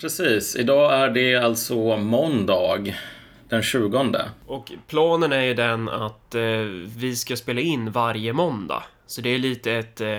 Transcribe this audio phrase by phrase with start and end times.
[0.00, 2.94] Precis, idag är det alltså måndag
[3.48, 4.14] den 20.
[4.46, 6.42] Och planen är ju den att eh,
[6.96, 8.82] vi ska spela in varje måndag.
[9.06, 10.18] Så det är lite ett, eh,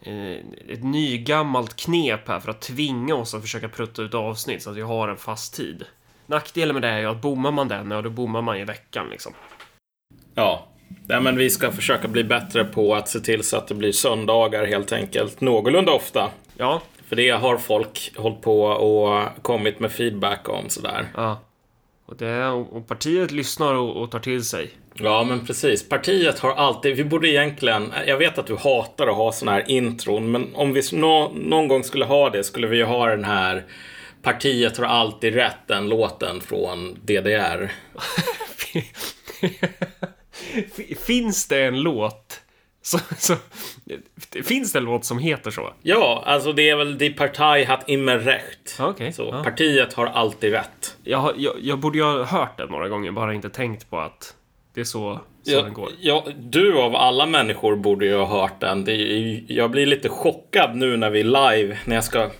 [0.00, 0.36] eh,
[0.68, 4.76] ett nygammalt knep här för att tvinga oss att försöka prutta ut avsnitt så att
[4.76, 5.84] vi har en fast tid.
[6.26, 9.08] Nackdelen med det är ju att bommar man den, ja då bommar man i veckan
[9.10, 9.32] liksom.
[10.34, 10.68] Ja,
[11.06, 13.92] Nej, men vi ska försöka bli bättre på att se till så att det blir
[13.92, 16.30] söndagar helt enkelt någorlunda ofta.
[16.56, 21.08] Ja, För det har folk hållit på och kommit med feedback om sådär.
[21.16, 21.40] ja.
[22.06, 24.70] Och, det, och partiet lyssnar och, och tar till sig.
[24.94, 25.88] Ja, men precis.
[25.88, 29.70] Partiet har alltid, vi borde egentligen, jag vet att du hatar att ha sådana här
[29.70, 33.24] intron, men om vi nå, någon gång skulle ha det skulle vi ju ha den
[33.24, 33.64] här
[34.22, 37.72] Partiet har alltid rätt, den låten från DDR.
[41.06, 42.40] Finns det en låt
[42.88, 43.36] så, så,
[44.44, 45.72] Finns det en låt som heter så?
[45.82, 48.76] Ja, alltså det är väl Die Partei hat immer recht.
[48.80, 49.12] Okej.
[49.12, 49.44] Så ja.
[49.44, 50.96] partiet har alltid rätt.
[51.04, 54.34] Jag, jag, jag borde ju ha hört den några gånger, bara inte tänkt på att
[54.74, 55.88] det är så, så den Ja, går.
[56.00, 58.84] ja, du av alla människor borde ju ha hört den.
[58.84, 61.78] Det är, jag blir lite chockad nu när vi är live.
[61.84, 62.30] När jag ska...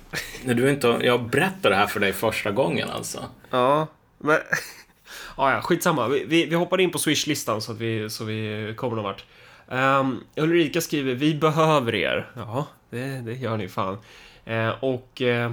[0.45, 0.99] När du inte...
[1.03, 3.25] Jag berättar det här för dig första gången alltså.
[3.51, 3.87] Ja,
[4.19, 4.39] men...
[5.37, 6.09] ja, ja, skitsamma.
[6.09, 9.25] Vi, vi, vi hoppar in på Swish-listan så att vi, så vi kommer någon vart.
[9.69, 12.31] Um, Ulrika skriver, vi behöver er.
[12.37, 13.99] Ja, det, det gör ni fan.
[14.45, 15.23] Eh, och...
[15.23, 15.53] eh,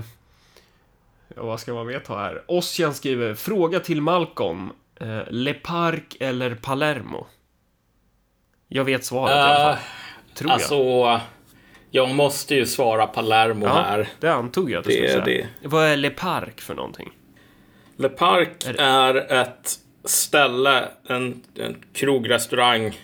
[1.36, 2.44] ja, vad ska man mer ta här?
[2.48, 4.72] Ossian skriver, fråga till Malcolm.
[5.02, 7.28] Uh, Le Parc eller Palermo?
[8.68, 9.74] Jag vet svaret i alla fall.
[9.74, 9.80] Uh,
[10.34, 10.56] Tror jag.
[10.56, 11.22] alltså...
[11.92, 14.08] Jag måste ju svara Palermo Ja, här.
[14.20, 15.48] det antog jag att du Det skulle säga.
[15.64, 17.12] Vad är Le Parc för någonting?
[17.98, 22.98] Le Parc Är är, ett ställe, en, en krogrestaurang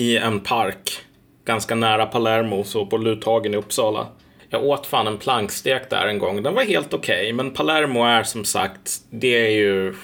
[0.00, 0.98] i en park.
[1.44, 4.06] Ganska nära Palermo, så på Luthagen i Uppsala.
[4.48, 6.42] Jag åt fan en plankstek där en gång.
[6.42, 9.94] Den var helt okej, men Palermo är som sagt, det är ju...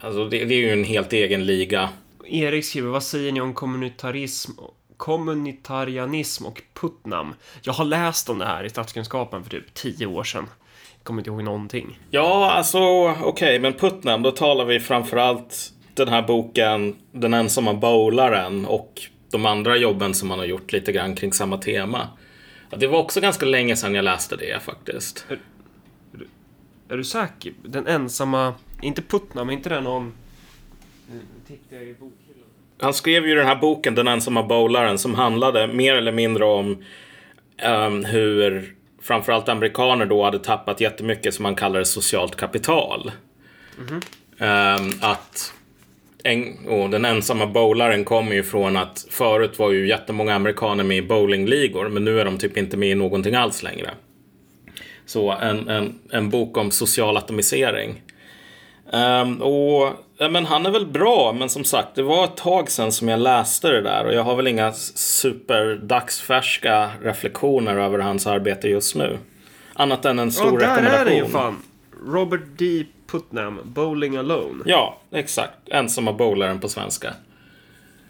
[0.00, 1.88] Alltså det, det är ju en helt egen liga.
[2.24, 4.52] Erik skriver, vad säger ni om kommunitarism,
[4.96, 7.34] kommunitarianism och Putnam?
[7.62, 10.46] Jag har läst om det här i statskunskapen för typ tio år sedan.
[10.96, 11.98] Jag kommer inte ihåg någonting.
[12.10, 12.78] Ja, alltså
[13.22, 15.72] okej, men Putnam, då talar vi framförallt
[16.04, 20.92] den här boken Den ensamma bowlaren och de andra jobben som man har gjort lite
[20.92, 22.08] grann kring samma tema.
[22.76, 25.26] Det var också ganska länge sedan jag läste det faktiskt.
[26.88, 27.52] Är du säker?
[27.62, 30.12] Den ensamma, inte Putnam, inte den om...
[31.12, 32.48] Nu tittar jag i bokhyllan.
[32.80, 36.84] Han skrev ju den här boken Den ensamma bowlaren som handlade mer eller mindre om
[37.56, 43.10] ehm, hur framförallt amerikaner då hade tappat jättemycket som man kallar socialt kapital.
[44.38, 45.54] Ehm, att
[46.28, 50.96] en, och den ensamma bowlaren kommer ju från att förut var ju jättemånga amerikaner med
[50.96, 53.90] i bowlingligor men nu är de typ inte med i någonting alls längre.
[55.06, 58.02] Så en, en, en bok om social atomisering.
[58.92, 62.70] Ehm, och, ja, men han är väl bra, men som sagt, det var ett tag
[62.70, 68.26] sedan som jag läste det där och jag har väl inga superdagsfärska reflektioner över hans
[68.26, 69.18] arbete just nu.
[69.74, 71.00] Annat än en stor Ja, där rekommendation.
[71.00, 71.56] är det ju fan!
[72.06, 72.84] Robert D.
[73.10, 74.62] Putnam, Bowling Alone.
[74.66, 75.52] Ja, exakt.
[75.66, 77.14] Ensamma bowlaren på svenska.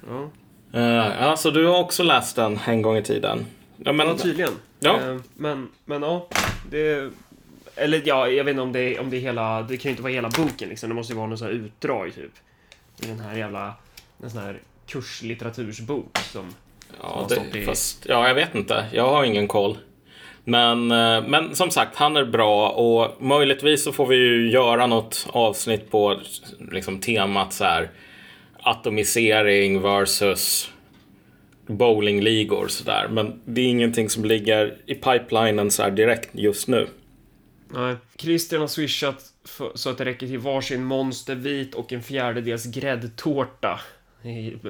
[0.09, 0.31] Ja.
[0.81, 3.47] Uh, alltså, du har också läst den en gång i tiden.
[3.76, 4.53] Ja, men, Ja, tydligen.
[4.81, 5.00] Ja.
[5.00, 6.28] Eh, men, men ja,
[6.70, 7.10] det...
[7.75, 9.62] Eller ja, jag vet inte om det, är- om det är hela...
[9.62, 10.88] Det kan ju inte vara hela boken liksom.
[10.88, 12.32] Det måste ju vara någon sån här utdrag typ.
[13.04, 13.75] I den här jävla...
[14.22, 16.54] En sån här kurslitteratursbok som...
[17.03, 18.87] ja, har det, i- fast, ja, jag vet inte.
[18.92, 19.78] Jag har ingen koll.
[20.48, 24.86] Men, eh, men som sagt, han är bra och möjligtvis så får vi ju göra
[24.86, 26.20] något avsnitt på
[26.72, 27.91] liksom, temat så här
[28.58, 30.70] atomisering versus
[31.66, 33.08] bowlingligor sådär.
[33.10, 36.88] Men det är ingenting som ligger i pipelinen så här direkt just nu.
[37.70, 37.97] Nej.
[38.16, 43.81] Christian har swishat för, så att det räcker till varsin monstervit och en fjärdedels gräddtårta.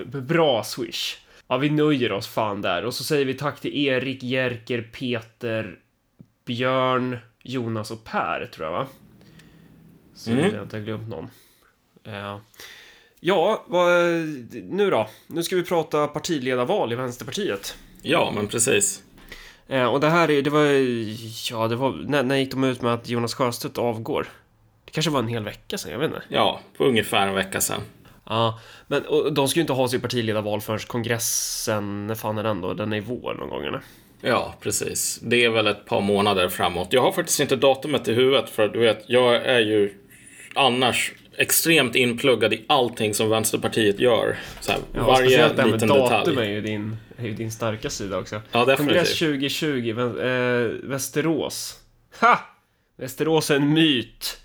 [0.04, 1.16] Bra swish.
[1.48, 2.84] Ja, vi nöjer oss fan där.
[2.84, 5.78] Och så säger vi tack till Erik, Jerker, Peter,
[6.44, 8.86] Björn, Jonas och Per, tror jag va?
[10.14, 10.54] Så Mm.
[10.54, 11.30] jag inte har glömt någon.
[12.04, 12.38] Eh,
[13.20, 13.90] Ja, vad,
[14.64, 15.08] nu då?
[15.26, 17.76] Nu ska vi prata partiledarval i Vänsterpartiet.
[18.02, 19.02] Ja, men precis.
[19.68, 20.64] Eh, och det här är, det var,
[21.52, 24.26] ja det var, när, när gick de ut med att Jonas Sjöstedt avgår?
[24.84, 26.22] Det kanske var en hel vecka sedan, jag vet inte.
[26.28, 27.80] Ja, på ungefär en vecka sedan.
[28.28, 32.42] Ja, men och, de ska ju inte ha sitt partiledarval förrän kongressen, när fan är
[32.42, 32.74] den då?
[32.74, 33.80] Den är i vår någon gång eller?
[34.20, 35.18] Ja, precis.
[35.22, 36.88] Det är väl ett par månader framåt.
[36.92, 39.94] Jag har faktiskt inte datumet i huvudet för du vet, jag är ju
[40.54, 44.38] annars extremt inpluggad i allting som Vänsterpartiet gör.
[44.60, 46.46] Så här, Ja, varje speciellt det här med liten datum detalj.
[46.48, 48.34] är ju din, är ju din starka sida också.
[48.52, 49.18] Ja, Kongress definitivt.
[49.18, 51.74] 2020, Vän- eh, Västerås.
[52.20, 52.38] Ha!
[52.98, 54.40] Västerås är en myt.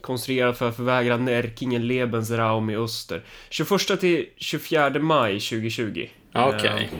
[0.00, 3.22] Konstruerad för att förvägra Närkingen Lebensraum i öster.
[3.50, 6.08] 21 till 24 maj 2020.
[6.34, 6.90] Okej.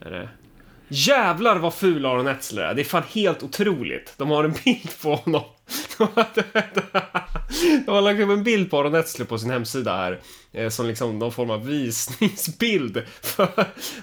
[0.00, 0.28] Är det?
[0.88, 2.74] Jävlar vad ful Aron Etzler är.
[2.74, 4.14] Det är fan helt otroligt.
[4.16, 5.42] De har en bild på honom.
[7.86, 10.20] De har lagt upp en bild på Aron Etzler på sin hemsida här.
[10.52, 13.02] eh, Som liksom någon form av visningsbild.
[13.22, 13.48] För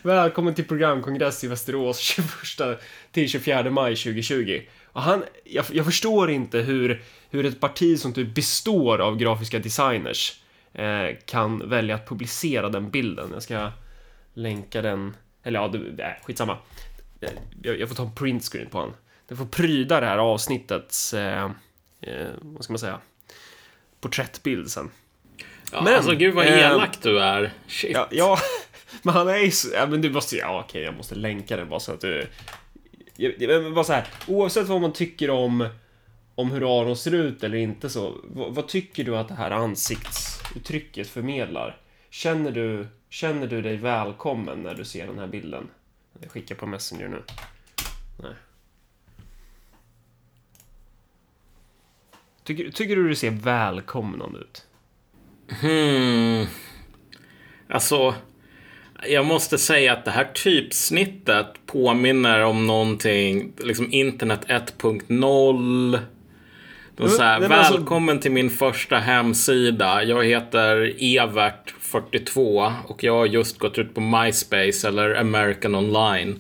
[0.04, 2.80] Välkommen till programkongress i Västerås 21
[3.12, 4.62] till 24 maj 2020.
[4.94, 9.60] Och han, jag, jag förstår inte hur, hur ett parti som typ består av grafiska
[9.60, 10.42] designers
[10.74, 13.30] eh, kan välja att publicera den bilden.
[13.34, 13.72] Jag ska
[14.34, 15.16] länka den.
[15.44, 16.58] Eller ja, det, äh, skitsamma.
[17.22, 17.30] Eh,
[17.64, 18.94] Jag, jag får ta en printscreen på han.
[19.28, 21.52] Det får pryda det här avsnittets, eh,
[22.02, 23.00] eh, vad ska man säga,
[24.02, 24.90] porträttbild sen.
[25.72, 27.54] Ja, Men, alltså gud vad eh, elak du är.
[27.68, 27.92] Shit.
[27.94, 28.40] Ja, ja
[29.04, 31.70] men han är ju så, ja, men du måste, ja okej, jag måste länka den
[31.70, 32.28] bara så att du...
[33.16, 35.70] Jag, men bara så här, oavsett vad man tycker om,
[36.36, 39.52] om hur Aron ser ut eller inte så, vad, vad tycker du att det här
[39.52, 41.78] ansiktsuttrycket förmedlar?
[42.10, 45.68] Känner du, känner du dig välkommen när du ser den här bilden?
[46.22, 47.24] Jag skickar på Messenger nu.
[48.24, 48.34] Nej.
[52.44, 54.68] Tycker, tycker du du ser välkomnande ut?
[55.62, 56.46] Hmm.
[57.70, 58.16] Alltså,
[59.08, 66.00] jag måste säga att det här typsnittet påminner om någonting, liksom internet 1.0.
[66.96, 70.04] De så här, men alltså- välkommen till min första hemsida.
[70.04, 76.40] Jag heter Evert42 och jag har just gått ut på MySpace eller American Online.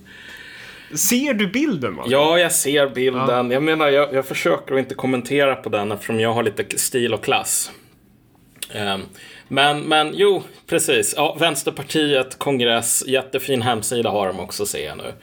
[0.93, 1.95] Ser du bilden?
[1.95, 2.03] Va?
[2.07, 3.51] Ja, jag ser bilden.
[3.51, 7.13] Jag menar, jag, jag försöker att inte kommentera på den eftersom jag har lite stil
[7.13, 7.71] och klass.
[8.73, 9.01] Ehm,
[9.51, 11.13] men, men jo, precis.
[11.17, 15.13] Ja, Vänsterpartiet, kongress, jättefin hemsida har de också ser jag nu.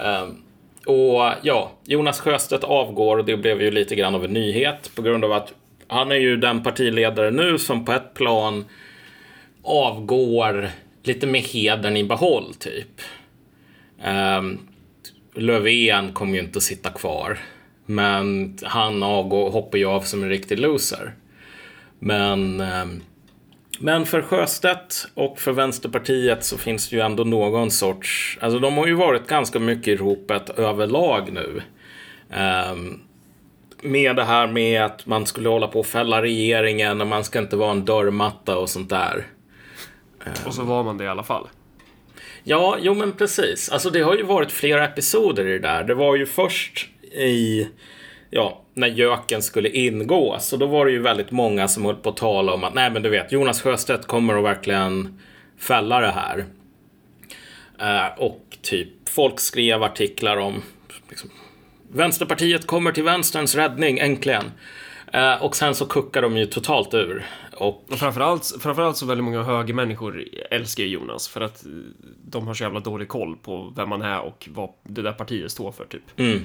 [0.00, 0.42] Um,
[0.86, 5.02] och ja, Jonas Sjöstedt avgår och det blev ju lite grann av en nyhet på
[5.02, 5.52] grund av att
[5.88, 8.64] han är ju den partiledare nu som på ett plan
[9.62, 10.70] avgår
[11.02, 13.00] lite med hedern i behåll typ.
[14.38, 14.68] Um,
[15.34, 17.38] Löfven kommer ju inte att sitta kvar.
[17.86, 21.14] Men han avgår, hoppar ju av som en riktig loser.
[21.98, 23.02] Men, um,
[23.78, 28.38] men för Sjöstedt och för Vänsterpartiet så finns det ju ändå någon sorts...
[28.40, 31.62] Alltså de har ju varit ganska mycket i ropet överlag nu.
[32.30, 33.00] Ehm,
[33.82, 37.38] med det här med att man skulle hålla på att fälla regeringen och man ska
[37.38, 39.26] inte vara en dörrmatta och sånt där.
[40.46, 41.48] Och så var man det i alla fall.
[42.44, 43.68] Ja, jo men precis.
[43.68, 45.84] Alltså det har ju varit flera episoder i det där.
[45.84, 47.68] Det var ju först i,
[48.36, 50.36] ja, när Jöken skulle ingå.
[50.40, 52.90] Så då var det ju väldigt många som höll på att tala om att, nej
[52.90, 55.20] men du vet, Jonas Sjöstedt kommer att verkligen
[55.58, 56.44] fälla det här.
[57.80, 60.62] Eh, och typ, folk skrev artiklar om,
[61.08, 61.30] liksom,
[61.92, 64.44] Vänsterpartiet kommer till vänsterns räddning, äntligen.
[65.16, 67.26] Eh, och sen så kuckar de ju totalt ur.
[67.56, 71.64] Och Och framförallt, framförallt så väldigt många högermänniskor älskar ju Jonas för att
[72.24, 75.50] de har så jävla dålig koll på vem man är och vad det där partiet
[75.52, 76.02] står för typ.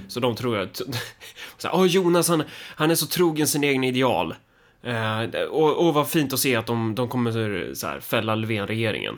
[0.08, 0.76] Så de tror att,
[1.58, 2.44] så här, "Åh, Jonas han,
[2.76, 4.36] han är så trogen sin egen ideal.
[4.84, 9.18] Eh, och, och vad fint att se att de, de kommer så här, fälla Löfven-regeringen.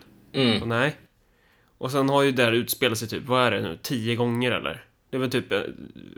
[0.61, 0.95] Och nej.
[1.77, 4.51] Och sen har ju det där utspelat sig typ, vad är det nu, tio gånger
[4.51, 4.83] eller?
[5.13, 5.61] Det är väl typ eh,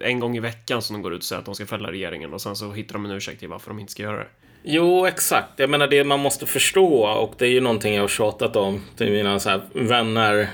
[0.02, 2.34] en gång i veckan som de går ut och säger att de ska fälla regeringen
[2.34, 4.28] och sen så hittar de en ursäkt till varför de inte ska göra det.
[4.64, 5.60] Jo, exakt.
[5.60, 8.82] Jag menar det man måste förstå och det är ju någonting jag har tjatat om
[8.98, 10.50] till mina så här vänner.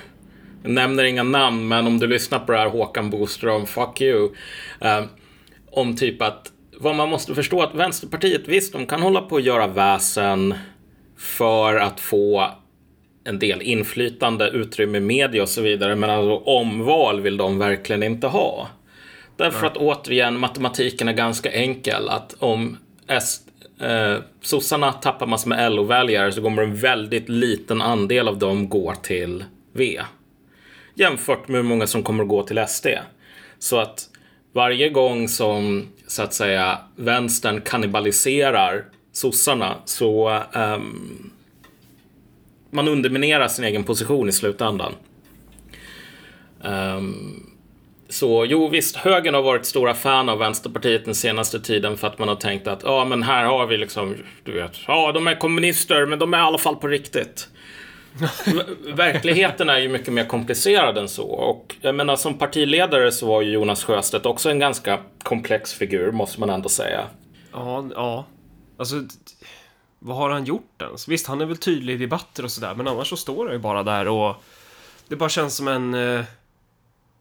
[0.64, 4.30] Jag nämner inga namn, men om du lyssnar på det här Håkan Boström, fuck you.
[4.80, 5.04] Eh,
[5.72, 9.44] om typ att vad man måste förstå att Vänsterpartiet, visst, de kan hålla på att
[9.44, 10.54] göra väsen
[11.18, 12.52] för att få
[13.24, 15.96] en del inflytande, utrymme i media och så vidare.
[15.96, 18.68] Men alltså omval vill de verkligen inte ha.
[19.38, 22.10] Därför att återigen, matematiken är ganska enkel.
[22.10, 23.40] Att om S,
[23.82, 28.94] eh, sossarna tappar massor med LO-väljare så kommer en väldigt liten andel av dem gå
[28.96, 30.02] till V.
[30.96, 32.88] Jämfört med hur många som kommer gå till SD.
[33.60, 34.10] Så att
[34.54, 41.32] varje gång som så att säga vänstern kannibaliserar sossarna så ehm,
[42.72, 44.94] man underminerar sin egen position i slutändan.
[46.64, 47.44] Ehm,
[48.10, 52.20] så jo, visst, högern har varit stora fan av Vänsterpartiet den senaste tiden för att
[52.20, 55.36] man har tänkt att ja, men här har vi liksom, du vet, ja, de är
[55.36, 57.48] kommunister, men de är i alla fall på riktigt.
[58.46, 61.24] Ver- Verkligheten är ju mycket mer komplicerad än så.
[61.28, 66.12] Och jag menar, som partiledare så var ju Jonas Sjöstedt också en ganska komplex figur,
[66.12, 67.02] måste man ändå säga.
[67.54, 68.26] Ja, ja.
[68.78, 68.96] Alltså,
[70.04, 71.08] vad har han gjort ens?
[71.08, 73.60] Visst, han är väl tydlig i debatter och sådär, men annars så står han ju
[73.60, 74.36] bara där och
[75.08, 75.94] det bara känns som en...
[75.94, 76.24] Eh,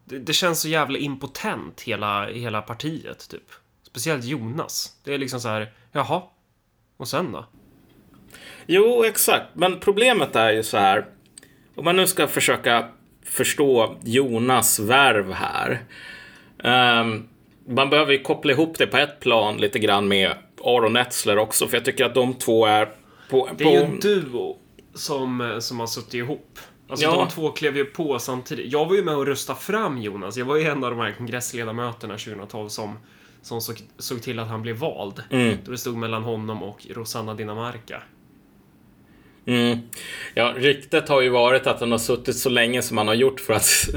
[0.05, 3.51] det, det känns så jävla impotent, hela, hela partiet, typ.
[3.83, 4.97] Speciellt Jonas.
[5.05, 6.23] Det är liksom så här, jaha,
[6.97, 7.47] och sen då?
[8.67, 9.47] Jo, exakt.
[9.55, 11.07] Men problemet är ju så här.
[11.75, 12.89] Om man nu ska försöka
[13.25, 15.85] förstå Jonas värv här.
[16.59, 17.29] Um,
[17.67, 21.67] man behöver ju koppla ihop det på ett plan lite grann med Aron Etzler också.
[21.69, 22.95] För jag tycker att de två är
[23.31, 23.49] på...
[23.57, 24.57] Det är ju en duo
[24.95, 26.59] som, som har suttit ihop.
[26.89, 27.17] Alltså ja.
[27.17, 28.73] de två klev ju på samtidigt.
[28.73, 30.37] Jag var ju med och röstade fram Jonas.
[30.37, 32.99] Jag var ju en av de här kongressledamöterna 2012 som,
[33.43, 35.23] som såg, såg till att han blev vald.
[35.31, 35.59] Mm.
[35.65, 38.03] Då det stod mellan honom och Rosanna Dinamarca.
[39.51, 39.79] Mm.
[40.35, 43.41] Ja, ryktet har ju varit att han har suttit så länge som han har gjort
[43.41, 43.89] för att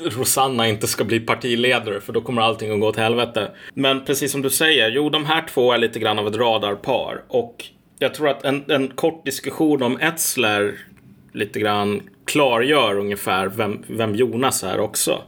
[0.00, 3.50] Rosanna inte ska bli partiledare, för då kommer allting att gå åt helvete.
[3.74, 7.22] Men precis som du säger, jo, de här två är lite grann av ett radarpar
[7.28, 7.64] och
[7.98, 10.74] jag tror att en, en kort diskussion om Etzler
[11.32, 15.22] lite grann klargör ungefär vem, vem Jonas är också.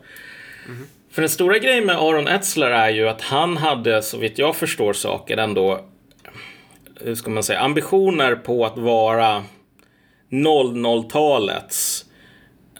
[0.66, 0.86] Mm.
[1.12, 4.56] För den stora grejen med Aron Etzler är ju att han hade, så vitt jag
[4.56, 5.84] förstår saker, ändå
[7.04, 9.44] hur ska man säga, ambitioner på att vara
[10.30, 12.04] 00-talets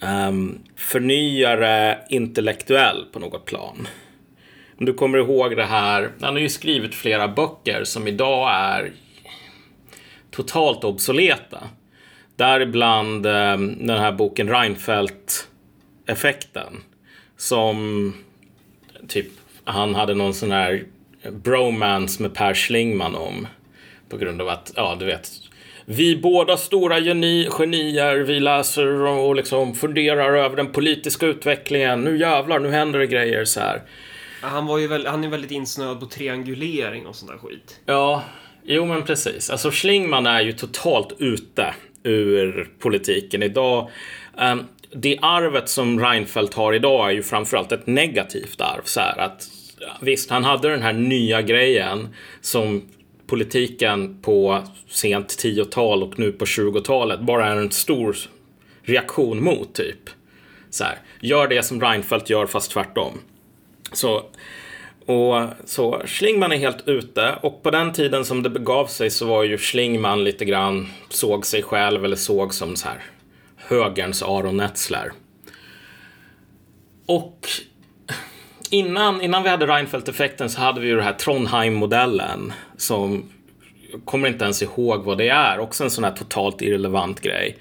[0.00, 3.88] um, ehm, förnyare intellektuell på något plan.
[4.78, 8.92] Om du kommer ihåg det här, han har ju skrivit flera böcker som idag är
[10.30, 11.69] totalt obsoleta.
[12.37, 16.83] Däribland um, den här boken Reinfeldt-effekten.
[17.37, 18.14] Som
[19.09, 19.26] typ,
[19.64, 20.85] han hade någon sån här
[21.30, 23.47] bromance med Per Schlingman om.
[24.09, 25.30] På grund av att, ja du vet,
[25.92, 32.00] vi båda stora geni, genier, vi läser och liksom funderar över den politiska utvecklingen.
[32.00, 33.82] Nu jävlar, nu händer det grejer så här.
[34.42, 37.80] Han, var ju väl, han är väldigt insnöad på triangulering och sånt där skit.
[37.87, 38.25] Ja,
[38.64, 39.50] jo men precis.
[39.50, 43.90] Alltså Schlingman är ju totalt ute ur politiken idag.
[44.38, 48.82] Um, det arvet som Reinfeldt har idag är ju framförallt ett negativt arv.
[48.85, 49.49] Så här, att,
[50.00, 52.09] visst, han hade den här nya grejen
[52.40, 52.82] som
[53.31, 58.17] politiken på sent 10-tal och nu på 20-talet bara är en stor
[58.83, 60.11] reaktion mot typ.
[60.71, 63.19] Så här, gör det som Reinfeldt gör fast tvärtom.
[63.93, 64.25] Så,
[65.07, 69.27] och, så Schlingman är helt ute och på den tiden som det begav sig så
[69.27, 73.03] var ju Schlingman lite grann, såg sig själv eller såg som så här
[73.57, 75.13] högerns Aron Netzler.
[77.07, 77.49] Och
[78.71, 83.25] innan, innan vi hade Reinfeldt-effekten så hade vi ju den här Trondheim-modellen som
[83.93, 85.59] jag kommer inte ens ihåg vad det är.
[85.59, 87.59] Också en sån här totalt irrelevant grej.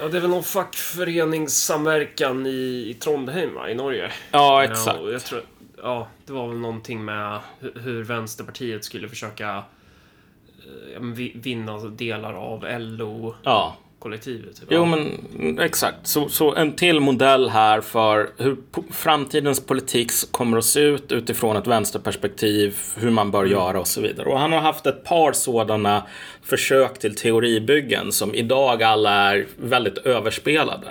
[0.00, 3.70] Ja, det är väl någon fackföreningssamverkan i, i Trondheim, va?
[3.70, 4.12] I Norge.
[4.30, 4.98] Ja, exakt.
[5.02, 5.42] Ja, jag tror,
[5.82, 9.64] ja, det var väl någonting med hur Vänsterpartiet skulle försöka
[10.96, 11.02] eh,
[11.34, 13.34] vinna delar av LO.
[13.42, 14.56] Ja kollektivet.
[14.60, 14.68] Typ.
[14.70, 16.06] Jo, men exakt.
[16.06, 18.56] Så, så en till modell här för hur
[18.92, 23.52] framtidens politik kommer att se ut utifrån ett vänsterperspektiv, hur man bör mm.
[23.52, 24.28] göra och så vidare.
[24.28, 26.06] Och han har haft ett par sådana
[26.42, 30.88] försök till teoribyggen som idag alla är väldigt överspelade.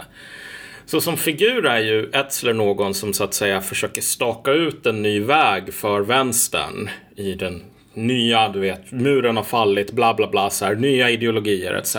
[0.85, 5.01] Så som figur är ju Etzler någon som så att säga försöker staka ut en
[5.01, 7.63] ny väg för vänstern i den
[7.93, 11.97] nya, du vet, muren har fallit, bla bla bla, så här, nya ideologier etc.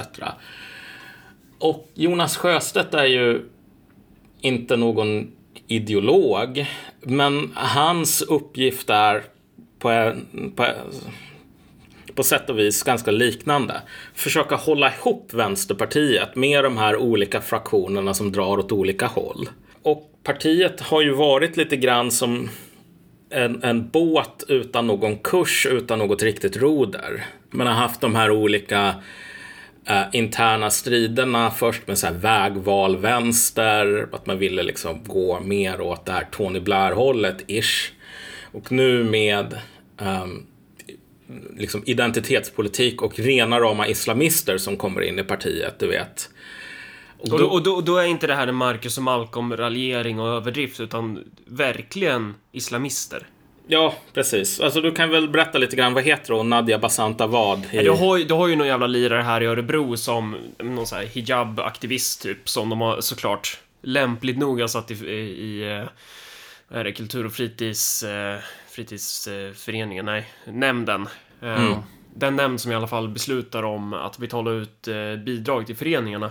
[1.60, 3.42] Och Jonas Sjöstedt är ju
[4.40, 5.32] inte någon
[5.66, 6.66] ideolog,
[7.00, 9.22] men hans uppgift är
[9.78, 10.12] på,
[10.56, 10.66] på,
[12.14, 13.82] på sätt och vis ganska liknande.
[14.14, 19.48] Försöka hålla ihop Vänsterpartiet med de här olika fraktionerna som drar åt olika håll.
[19.82, 22.48] Och partiet har ju varit lite grann som
[23.30, 27.26] en, en båt utan någon kurs, utan något riktigt roder.
[27.50, 28.94] Man har haft de här olika
[29.90, 35.80] Uh, interna striderna först med så här vägval vänster, att man ville liksom gå mer
[35.80, 37.92] åt det här Tony Blair-hållet, ish.
[38.52, 39.58] Och nu med
[39.98, 40.46] um,
[41.56, 46.30] liksom identitetspolitik och rena rama islamister som kommer in i partiet, du vet.
[47.18, 50.28] Och då, och då, och då är inte det här en Marcus och Malcolm-raljering och
[50.28, 53.26] överdrift, utan verkligen islamister.
[53.72, 54.60] Ja, precis.
[54.60, 57.66] Alltså du kan väl berätta lite grann, vad heter hon, Nadia Basanta vad?
[57.70, 57.82] I...
[57.82, 61.06] du, har, du har ju någon jävla lirare här i Örebro som någon sån här
[61.06, 65.84] hijab-aktivist typ, som de har såklart lämpligt nog har satt i, i, i eh,
[66.68, 68.38] vad är det, kultur och fritids, eh,
[68.70, 71.08] fritidsföreningen, nej, nämnden.
[71.42, 71.78] Eh, mm.
[72.14, 74.88] Den nämnd som i alla fall beslutar om att betala ut
[75.24, 76.30] bidrag till föreningarna.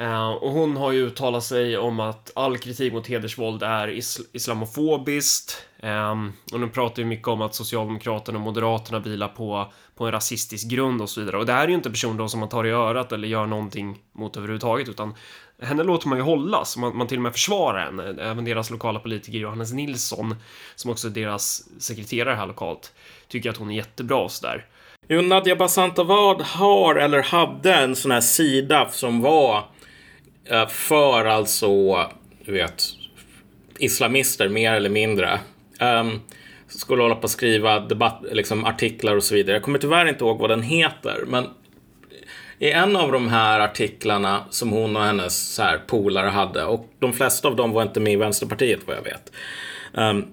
[0.00, 3.88] Eh, och hon har ju uttalat sig om att all kritik mot hedersvåld är
[4.32, 5.66] islamofobiskt.
[5.80, 10.12] Ehm, och nu pratar ju mycket om att Socialdemokraterna och Moderaterna vilar på, på en
[10.12, 11.38] rasistisk grund och så vidare.
[11.38, 13.98] Och det här är ju inte personer som man tar i örat eller gör någonting
[14.12, 15.14] mot överhuvudtaget, utan
[15.62, 16.76] henne låter man ju hållas.
[16.76, 18.22] Man, man till och med försvarar henne.
[18.22, 20.34] Även deras lokala politiker Johannes Nilsson,
[20.74, 22.92] som också är deras sekreterare här lokalt,
[23.28, 24.66] tycker att hon är jättebra och sådär.
[25.08, 29.64] Jo, Nadja Basantavad har eller hade en sån här sida som var
[30.50, 31.68] Eh, för alltså,
[32.44, 32.84] du vet,
[33.78, 35.40] islamister mer eller mindre.
[35.80, 36.20] Um,
[36.68, 39.56] skulle hålla på att skriva debatt, liksom artiklar och så vidare.
[39.56, 41.46] Jag kommer tyvärr inte ihåg vad den heter, men
[42.58, 46.90] i en av de här artiklarna som hon och hennes så här, polare hade, och
[46.98, 49.32] de flesta av dem var inte med i Vänsterpartiet vad jag vet.
[49.92, 50.26] Um,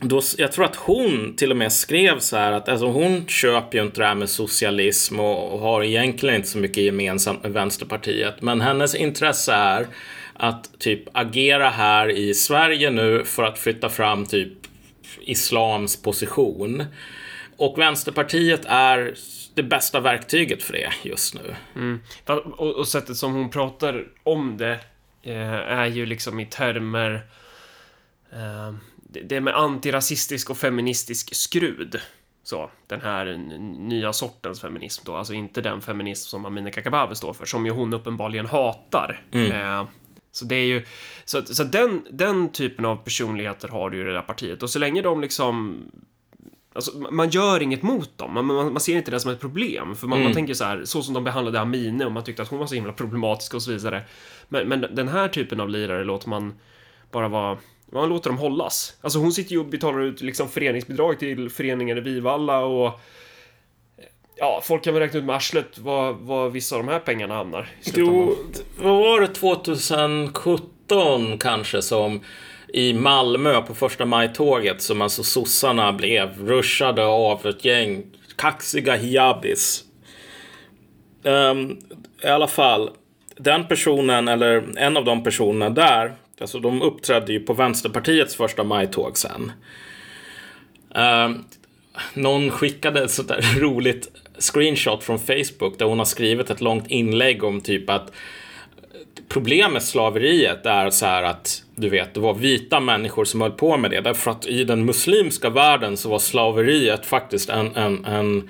[0.00, 3.78] då, jag tror att hon till och med skrev så här att alltså, hon köper
[3.78, 7.52] ju inte det här med socialism och, och har egentligen inte så mycket gemensamt med
[7.52, 8.42] Vänsterpartiet.
[8.42, 9.86] Men hennes intresse är
[10.34, 14.52] att typ agera här i Sverige nu för att flytta fram typ
[15.20, 16.84] islams position.
[17.56, 19.14] Och Vänsterpartiet är
[19.54, 21.54] det bästa verktyget för det just nu.
[21.74, 22.00] Mm.
[22.56, 24.78] Och, och sättet som hon pratar om det
[25.22, 27.22] eh, är ju liksom i termer
[28.32, 28.74] eh,
[29.12, 32.00] det är med antirasistisk och feministisk skrud.
[32.42, 33.36] Så, den här
[33.78, 37.72] nya sortens feminism då, alltså inte den feminism som Amineh Kakabaveh står för, som ju
[37.72, 39.22] hon uppenbarligen hatar.
[39.32, 39.52] Mm.
[39.52, 39.88] Eh,
[40.32, 40.84] så det är ju,
[41.24, 44.70] så, så den, den typen av personligheter har du ju i det där partiet och
[44.70, 45.84] så länge de liksom
[46.72, 49.96] Alltså, man gör inget mot dem, man, man, man ser inte det som ett problem.
[49.96, 50.24] För man, mm.
[50.24, 52.66] man tänker så här, så som de behandlade Amine och man tyckte att hon var
[52.66, 54.02] så himla problematisk och så vidare.
[54.48, 56.54] Men, men den här typen av lirare låter man
[57.10, 57.58] bara vara
[57.92, 58.96] man låter dem hållas.
[59.00, 63.00] Alltså hon sitter ju och betalar ut liksom föreningsbidrag till föreningar i Vivalla och
[64.42, 67.34] Ja, folk kan väl räkna ut med arslet var, var vissa av de här pengarna
[67.34, 67.68] hamnar.
[67.94, 68.36] Jo,
[68.78, 72.20] vad var det 2017 kanske som
[72.68, 78.04] i Malmö på första maj-tåget som alltså sossarna blev rushade av ett gäng
[78.36, 79.84] kaxiga hijabis.
[81.22, 81.78] Um,
[82.24, 82.90] I alla fall,
[83.36, 88.64] den personen, eller en av de personerna där, alltså de uppträdde ju på Vänsterpartiets första
[88.64, 89.52] maj-tåg sen.
[90.94, 91.44] Um,
[92.14, 96.86] någon skickade ett sånt där roligt screenshot från Facebook där hon har skrivit ett långt
[96.86, 98.12] inlägg om typ att
[99.28, 103.50] problemet med slaveriet är så här att du vet, det var vita människor som höll
[103.50, 104.00] på med det.
[104.00, 108.48] Därför att i den muslimska världen så var slaveriet faktiskt en, en, en,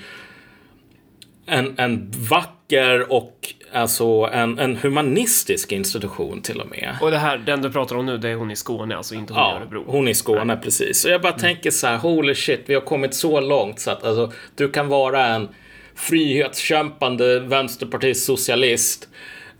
[1.50, 6.96] en, en vacker och alltså en, en humanistisk institution till och med.
[7.00, 9.32] Och det här, den du pratar om nu, det är hon i Skåne, alltså inte
[9.32, 9.84] hon ja, i Örebro?
[9.86, 10.56] hon i Skåne, Nej.
[10.62, 11.04] precis.
[11.04, 11.40] Och jag bara mm.
[11.40, 14.88] tänker så här, holy shit, vi har kommit så långt så att alltså, du kan
[14.88, 15.48] vara en
[15.94, 19.08] frihetskämpande vänsterpartist socialist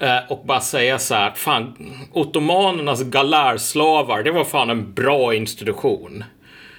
[0.01, 1.75] Eh, och bara säga så här, fan,
[2.13, 6.25] ottomanernas galärslavar, det var fan en bra institution.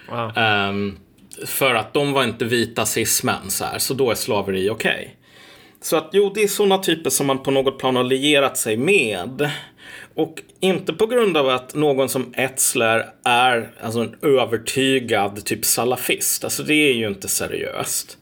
[0.10, 0.38] Wow.
[0.38, 0.98] Um,
[1.46, 4.92] för att de var inte vita cismän så här, så då är slaveri okej.
[4.92, 5.08] Okay.
[5.82, 8.78] Så att jo, det är sådana typer som man på något plan har lierat sig
[8.78, 9.52] med.
[10.16, 16.44] Och inte på grund av att någon som Etzler är alltså en övertygad typ salafist.
[16.44, 18.18] Alltså det är ju inte seriöst.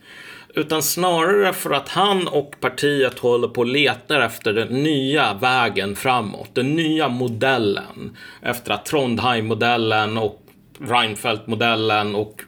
[0.55, 5.95] Utan snarare för att han och partiet håller på och letar efter den nya vägen
[5.95, 6.55] framåt.
[6.55, 8.17] Den nya modellen.
[8.41, 10.41] Efter att Trondheim-modellen och
[10.79, 12.41] Reinfeldt-modellen och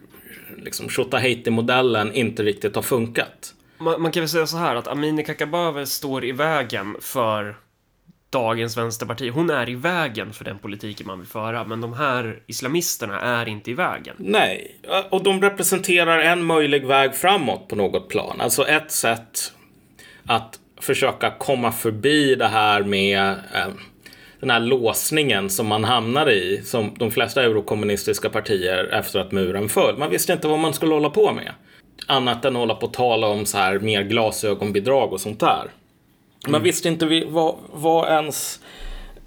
[0.64, 3.54] liksom Tjotahejti-modellen inte riktigt har funkat.
[3.78, 7.56] Man, man, kan väl säga så här att Amineh Kakabaveh står i vägen för
[8.30, 9.30] dagens vänsterparti.
[9.30, 13.48] Hon är i vägen för den politiken man vill föra, men de här islamisterna är
[13.48, 14.16] inte i vägen.
[14.20, 18.42] Nej, och de representerar en möjlig väg framåt på något plan.
[18.42, 19.54] Alltså ett sätt
[20.26, 23.68] att försöka komma förbi det här med eh,
[24.42, 29.70] den här låsningen som man hamnade i, som de flesta eurokommunistiska partier efter att muren
[29.70, 29.98] föll.
[29.98, 31.52] Man visste inte vad man skulle hålla på med.
[32.08, 35.72] Annat än att hålla på och tala om så här mer glasögonbidrag och sånt där.
[36.46, 36.64] Man mm.
[36.64, 38.60] visste inte vad, vad ens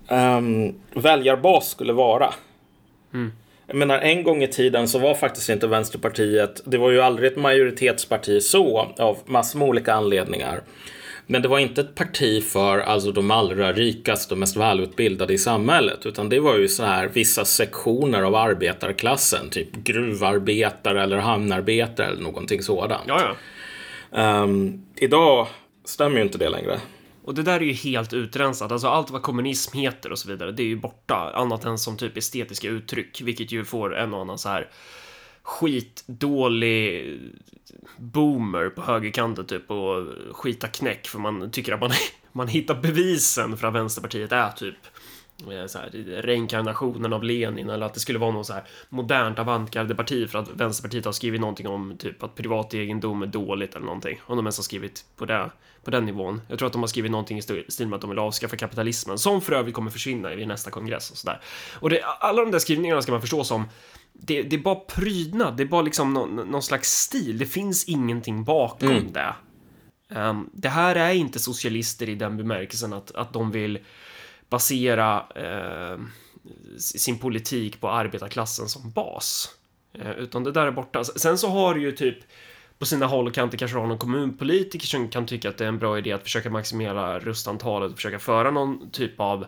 [0.09, 2.35] um, väljarbas skulle vara.
[3.15, 3.33] Mm.
[3.67, 7.33] Jag menar, en gång i tiden så var faktiskt inte Vänsterpartiet, det var ju aldrig
[7.33, 10.61] ett majoritetsparti så, av massor med olika anledningar.
[11.27, 15.39] Men det var inte ett parti för alltså, de allra rikaste och mest välutbildade i
[15.39, 22.07] samhället, utan det var ju så här vissa sektioner av arbetarklassen, typ gruvarbetare eller hamnarbetare
[22.07, 23.03] eller någonting sådant.
[23.07, 24.43] Ja, ja.
[24.43, 25.47] Um, idag
[25.85, 26.81] stämmer ju inte det längre.
[27.25, 30.53] Och det där är ju helt utrensat, alltså allt vad kommunism heter och så vidare,
[30.53, 34.21] det är ju borta, annat än som typ estetiska uttryck, vilket ju får en och
[34.21, 34.69] annan så här
[35.45, 37.21] skitdålig
[37.97, 41.91] boomer på högerkanten typ och skita knäck för man tycker att man,
[42.33, 44.94] man hittar bevisen för att Vänsterpartiet är typ eh,
[45.67, 45.91] så här,
[46.23, 50.49] reinkarnationen av Lenin eller att det skulle vara något så här modernt avantgarde-parti för att
[50.49, 54.21] Vänsterpartiet har skrivit någonting om typ att privat egendom är dåligt eller någonting.
[54.27, 55.51] Om de ens har skrivit på, det,
[55.85, 56.41] på den nivån.
[56.49, 59.19] Jag tror att de har skrivit någonting i stil med att de vill avskaffa kapitalismen,
[59.19, 61.41] som för övrigt kommer försvinna i nästa kongress och sådär.
[61.81, 63.69] Och det, alla de där skrivningarna ska man förstå som
[64.13, 67.39] det, det är bara prydnad, det är bara liksom någon, någon slags stil.
[67.39, 69.13] Det finns ingenting bakom mm.
[69.13, 69.35] det.
[70.09, 73.79] Um, det här är inte socialister i den bemärkelsen att, att de vill
[74.55, 75.99] basera eh,
[76.79, 79.55] sin politik på arbetarklassen som bas.
[79.93, 81.05] Eh, utan det där är borta.
[81.05, 82.19] Sen så har du ju typ
[82.79, 85.69] på sina håll kan kanter kanske ha någon kommunpolitiker som kan tycka att det är
[85.69, 89.47] en bra idé att försöka maximera röstantalet och försöka föra någon typ av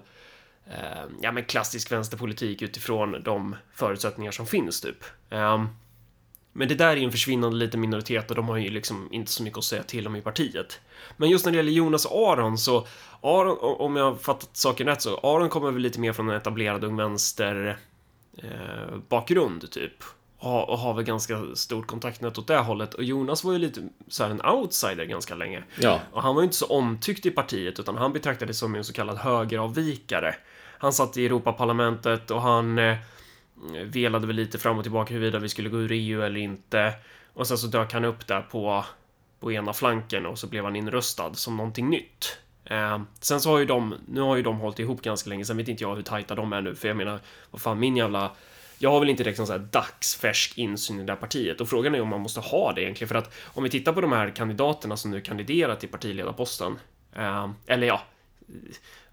[0.66, 5.05] eh, ja, men klassisk vänsterpolitik utifrån de förutsättningar som finns typ.
[5.31, 5.64] Eh,
[6.53, 9.33] men det där är ju en försvinnande liten minoritet och de har ju liksom inte
[9.33, 10.81] så mycket att säga till om i partiet.
[11.16, 12.87] Men just när det gäller Jonas och Aron så,
[13.27, 16.37] Aron, om jag har fattat saken rätt så, Aron kommer väl lite mer från en
[16.37, 17.79] etablerad ung vänster
[18.39, 19.93] eh, bakgrund typ.
[20.39, 22.95] Och, och har väl ganska stort kontaktnät åt det hållet.
[22.95, 25.65] Och Jonas var ju lite så här en outsider ganska länge.
[25.81, 26.01] Ja.
[26.12, 28.93] Och han var ju inte så omtyckt i partiet utan han betraktades som en så
[28.93, 30.35] kallad högeravvikare.
[30.79, 32.97] Han satt i Europaparlamentet och han eh,
[33.85, 36.93] velade väl lite fram och tillbaka huruvida vi skulle gå ur EU eller inte.
[37.35, 38.85] Och sen så dök han upp där på,
[39.41, 42.39] på ena flanken och så blev han inröstad som någonting nytt.
[42.66, 45.57] Eh, sen så har ju de, nu har ju de hållit ihop ganska länge, sen
[45.57, 48.31] vet inte jag hur tajta de är nu, för jag menar, vad fan, min jävla
[48.79, 51.68] jag har väl inte direkt någon sån här dagsfärsk insyn i det här partiet och
[51.68, 54.12] frågan är om man måste ha det egentligen för att om vi tittar på de
[54.12, 56.79] här kandidaterna som nu kandiderar till partiledarposten
[57.12, 58.02] eh, eller ja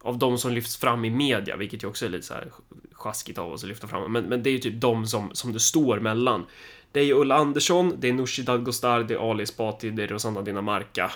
[0.04, 2.52] av de som lyfts fram i media, vilket ju också är lite så här
[2.92, 4.12] sjaskigt av oss att lyfta fram.
[4.12, 6.46] Men, men det är ju typ de som, som det står mellan.
[6.92, 10.08] Det är ju Ulla Andersson, det är Nooshi Dadgostar, det är Ali Esbati, det är
[10.08, 11.12] Rosanna Dinamarca.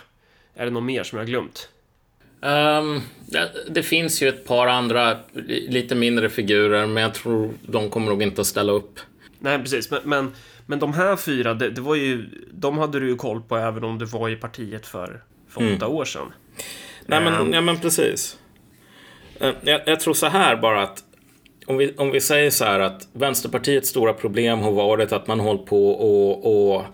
[0.54, 1.70] Är det någon mer som jag har glömt?
[2.42, 3.02] Um,
[3.68, 5.18] det, finns ju ett par andra
[5.68, 9.00] lite mindre figurer, men jag tror de kommer nog inte att ställa upp.
[9.40, 9.92] Nej, precis.
[9.92, 10.32] Men, men,
[10.66, 13.84] men de här fyra, det, det var ju, de hade du ju koll på även
[13.84, 15.76] om du var i partiet för, för mm.
[15.76, 16.34] åtta år sedan.
[17.06, 18.38] Nej, men, um, ja, men precis.
[19.40, 21.04] Eh, jag, jag, tror så här bara att
[21.66, 25.40] om vi, om vi säger så här att Vänsterpartiets stora problem har varit att man
[25.40, 26.86] hållit på och, och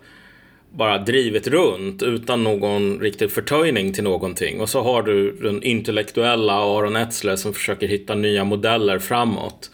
[0.73, 4.61] bara drivit runt utan någon riktig förtöjning till någonting.
[4.61, 9.71] Och så har du den intellektuella Aron Etzler som försöker hitta nya modeller framåt.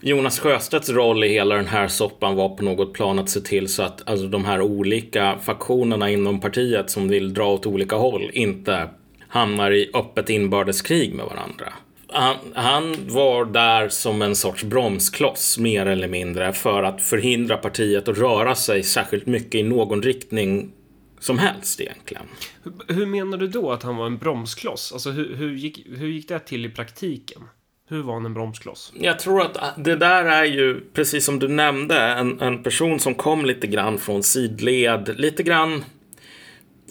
[0.00, 3.68] Jonas Sjöstedts roll i hela den här soppan var på något plan att se till
[3.68, 8.30] så att alltså, de här olika faktionerna inom partiet som vill dra åt olika håll
[8.32, 8.88] inte
[9.28, 11.72] hamnar i öppet inbördeskrig med varandra
[12.12, 18.08] han, han, var där som en sorts bromskloss mer eller mindre för att förhindra partiet
[18.08, 20.72] att röra sig särskilt mycket i någon riktning
[21.18, 22.22] som helst egentligen.
[22.62, 24.92] Hur, hur menar du då att han var en bromskloss?
[24.92, 27.42] Alltså hur, hur, gick, hur gick det till i praktiken?
[27.88, 28.92] Hur var han en bromskloss?
[29.00, 33.14] Jag tror att det där är ju, precis som du nämnde, en, en person som
[33.14, 35.84] kom lite grann från sidled, lite grann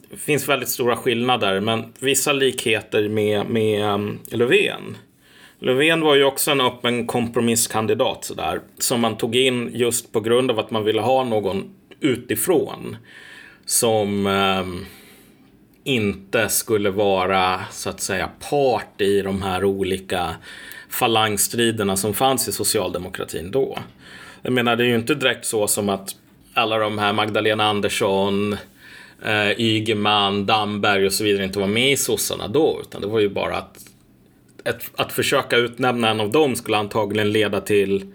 [0.10, 4.98] det finns väldigt stora skillnader, men vissa likheter med, med um, Löfven.
[5.60, 10.52] Löfven var ju också en öppen kompromisskandidat sådär, som man tog in just på grund
[10.52, 12.98] av att man ville ha någon utifrån
[13.66, 14.66] som eh,
[15.84, 20.36] inte skulle vara så att säga part i de här olika
[20.90, 23.78] falangstriderna som fanns i socialdemokratin då.
[24.42, 26.16] Jag menar, det är ju inte direkt så som att
[26.54, 28.58] alla de här Magdalena Andersson,
[29.26, 33.20] eh, Ygeman, Damberg och så vidare inte var med i sossarna då, utan det var
[33.20, 33.90] ju bara att
[34.70, 38.06] ett, att försöka utnämna en av dem skulle antagligen leda till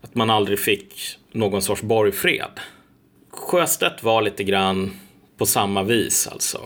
[0.00, 0.94] att man aldrig fick
[1.32, 2.50] någon sorts borgfred.
[3.30, 4.90] Sjöstedt var lite grann
[5.36, 6.60] på samma vis alltså.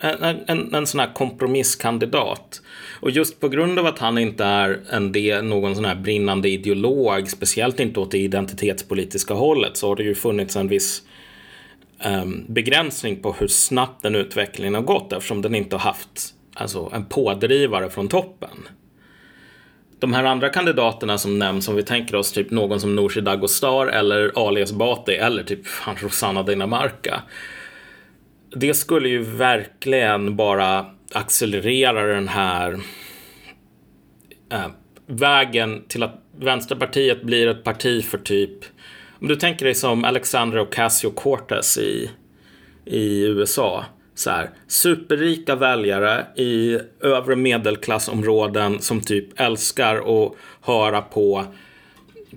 [0.00, 2.62] En, en, en sån här kompromisskandidat.
[3.00, 6.48] Och just på grund av att han inte är en del, någon sån här brinnande
[6.48, 11.02] ideolog, speciellt inte åt det identitetspolitiska hållet, så har det ju funnits en viss
[12.04, 16.90] um, begränsning på hur snabbt den utvecklingen har gått eftersom den inte har haft alltså,
[16.92, 18.68] en pådrivare från toppen.
[20.04, 23.86] De här andra kandidaterna som nämns, om vi tänker oss typ någon som Nooshi Dadgostar
[23.86, 27.22] eller Ali Esbati eller typ han Rosanna Dinamarca.
[28.56, 32.80] Det skulle ju verkligen bara accelerera den här
[34.52, 34.66] äh,
[35.06, 38.64] vägen till att Vänsterpartiet blir ett parti för typ
[39.20, 42.10] om du tänker dig som Alexandra Ocasio-Cortez i,
[42.84, 43.84] i USA
[44.14, 51.44] så här, superrika väljare i övre medelklassområden som typ älskar att höra på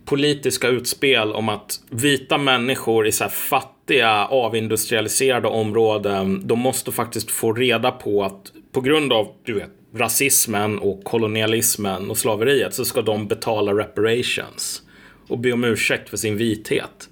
[0.05, 7.31] politiska utspel om att vita människor i så här fattiga avindustrialiserade områden, de måste faktiskt
[7.31, 12.85] få reda på att på grund av, du vet, rasismen och kolonialismen och slaveriet så
[12.85, 14.81] ska de betala reparations
[15.27, 17.09] och be om ursäkt för sin vithet.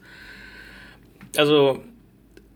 [1.38, 1.78] Alltså,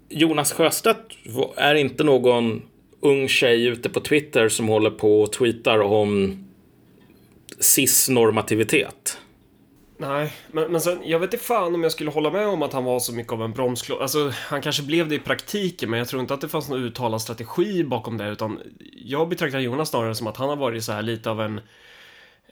[0.09, 1.17] Jonas Sjöstedt
[1.57, 2.61] är inte någon
[3.01, 6.43] ung tjej ute på Twitter som håller på och tweetar om
[7.59, 9.17] cis-normativitet.
[9.97, 12.73] Nej, men, men sen, jag vet inte fan om jag skulle hålla med om att
[12.73, 14.01] han var så mycket av en bromskloss.
[14.01, 16.83] Alltså, han kanske blev det i praktiken, men jag tror inte att det fanns någon
[16.83, 18.59] uttalad strategi bakom det, utan
[18.95, 21.61] jag betraktar Jonas snarare som att han har varit så här lite av en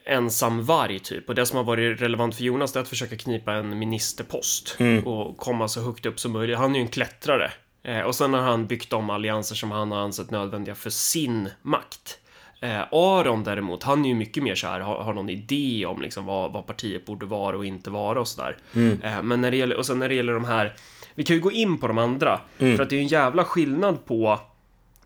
[0.08, 1.30] ensam varg typ.
[1.30, 5.08] Och det som har varit relevant för Jonas är att försöka knipa en ministerpost mm.
[5.08, 6.58] och komma så högt upp som möjligt.
[6.58, 7.52] Han är ju en klättrare.
[7.84, 11.50] Eh, och sen har han byggt de allianser som han har ansett nödvändiga för sin
[11.62, 12.20] makt.
[12.62, 16.02] Eh, Aron däremot, han är ju mycket mer så här, har, har någon idé om
[16.02, 18.58] liksom vad, vad partiet borde vara och inte vara och sådär.
[18.76, 19.02] Mm.
[19.02, 20.74] Eh, men när det gäller, och sen när det gäller de här,
[21.16, 22.76] vi kan ju gå in på de andra, mm.
[22.76, 24.40] för att det är ju en jävla skillnad på,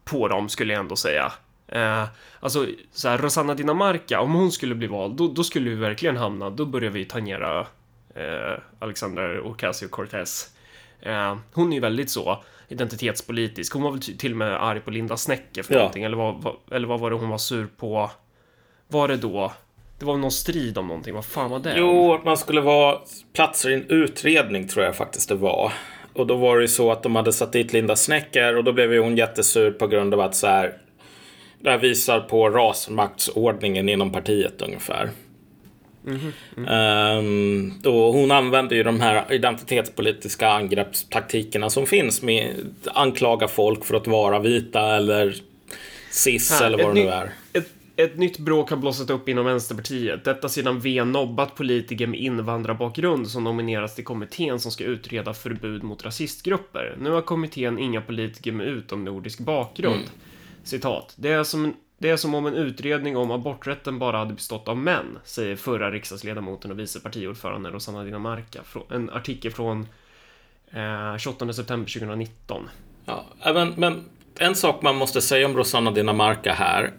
[0.04, 1.32] på dem skulle jag ändå säga.
[1.72, 2.04] Eh,
[2.40, 6.18] alltså, så här, Rosanna Dinamarca, om hon skulle bli vald, då, då skulle vi verkligen
[6.18, 7.60] hamna, då börjar vi tangera
[8.16, 10.48] eh, Alexander Ocasio-Cortez.
[11.02, 13.74] Eh, hon är ju väldigt så identitetspolitisk.
[13.74, 15.80] Hon var väl till och med arg på Linda Snäcker för ja.
[15.80, 18.12] någonting, eller vad, vad, eller vad var det hon var sur på?
[18.88, 19.52] Var det då?
[20.00, 21.74] Det var någon strid om någonting, vad fan var det?
[21.78, 22.98] Jo, att man skulle vara
[23.34, 25.74] platser i en utredning tror jag faktiskt det var.
[26.14, 28.74] Och då var det ju så att de hade satt dit Linda Snäcker och då
[28.74, 30.78] blev ju hon jättesur på grund av att så här
[31.62, 35.10] det här visar på rasmaktsordningen inom partiet ungefär.
[36.08, 36.19] Mm
[36.56, 37.17] -hmm.
[37.19, 43.86] um, då hon använder ju de här identitetspolitiska angreppstaktikerna som finns med att anklaga folk
[43.86, 45.36] för att vara vita eller
[46.12, 47.32] cis här, eller vad det nu är.
[47.54, 50.24] Ett, ett nytt bråk har blossat upp inom Vänsterpartiet.
[50.24, 55.84] Detta sedan V nobbat politiker med invandrarbakgrund som nomineras till kommittén som ska utreda förbud
[55.84, 56.95] mot rasistgrupper.
[57.00, 59.95] Nu har kommittén inga politiker med utomnordisk bakgrund.
[59.95, 60.10] Mm.
[60.63, 61.13] Citat.
[61.15, 64.78] Det är, som, det är som om en utredning om aborträtten bara hade bestått av
[64.78, 68.62] män, säger förra riksdagsledamoten och vice partiordförande Rosanna Dinamarca.
[68.91, 69.88] En artikel från
[70.71, 72.69] eh, 28 september 2019.
[73.06, 74.04] Ja, men, men
[74.39, 76.91] en sak man måste säga om Rosanna Dinamarca här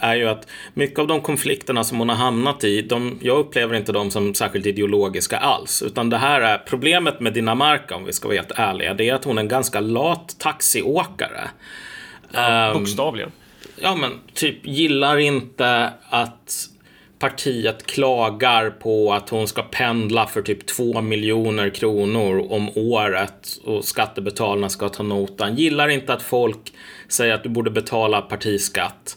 [0.00, 3.76] är ju att mycket av de konflikterna som hon har hamnat i, de, jag upplever
[3.76, 5.82] inte dem som särskilt ideologiska alls.
[5.82, 9.14] Utan det här är problemet med Dinamarca, om vi ska vara helt ärliga, det är
[9.14, 11.50] att hon är en ganska lat taxiåkare.
[12.32, 13.32] Ja, um, bokstavligen.
[13.76, 16.68] Ja, men typ gillar inte att
[17.18, 23.84] partiet klagar på att hon ska pendla för typ två miljoner kronor om året och
[23.84, 25.56] skattebetalarna ska ta notan.
[25.56, 26.72] Gillar inte att folk
[27.08, 29.16] säger att du borde betala partiskatt.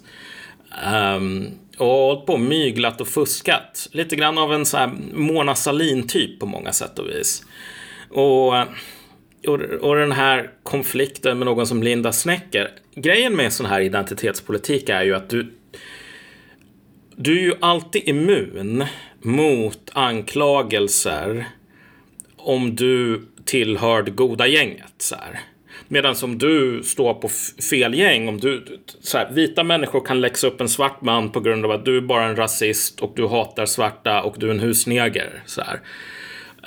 [1.16, 3.88] Um, och hållit på myglat och fuskat.
[3.92, 7.44] Lite grann av en så här Mona Sahlin-typ på många sätt och vis.
[8.10, 8.54] Och
[9.48, 12.72] och, och den här konflikten med någon som Linda Snäcker.
[12.96, 15.52] Grejen med sån här identitetspolitik är ju att du
[17.18, 18.86] du är ju alltid immun
[19.22, 21.46] mot anklagelser
[22.36, 24.94] om du tillhör det goda gänget.
[24.98, 25.40] Så här.
[25.88, 27.30] Medan om du står på
[27.70, 31.40] fel gäng, om du, så här, vita människor kan läxa upp en svart man på
[31.40, 34.52] grund av att du är bara en rasist och du hatar svarta och du är
[34.52, 35.44] en husneger.
[35.46, 35.80] Så här.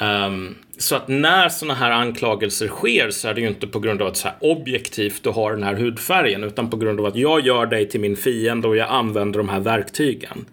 [0.00, 4.02] Um, så att när sådana här anklagelser sker så är det ju inte på grund
[4.02, 7.16] av att så här objektivt du har den här hudfärgen utan på grund av att
[7.16, 10.44] jag gör dig till min fiende och jag använder de här verktygen.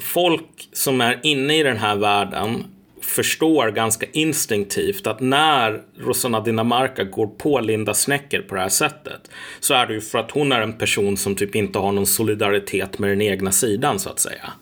[0.00, 2.64] Folk som är inne i den här världen
[3.00, 9.30] förstår ganska instinktivt att när Rosanna Dinamarca går på Linda Snäcker på det här sättet
[9.60, 12.06] så är det ju för att hon är en person som typ inte har någon
[12.06, 14.52] solidaritet med den egna sidan så att säga.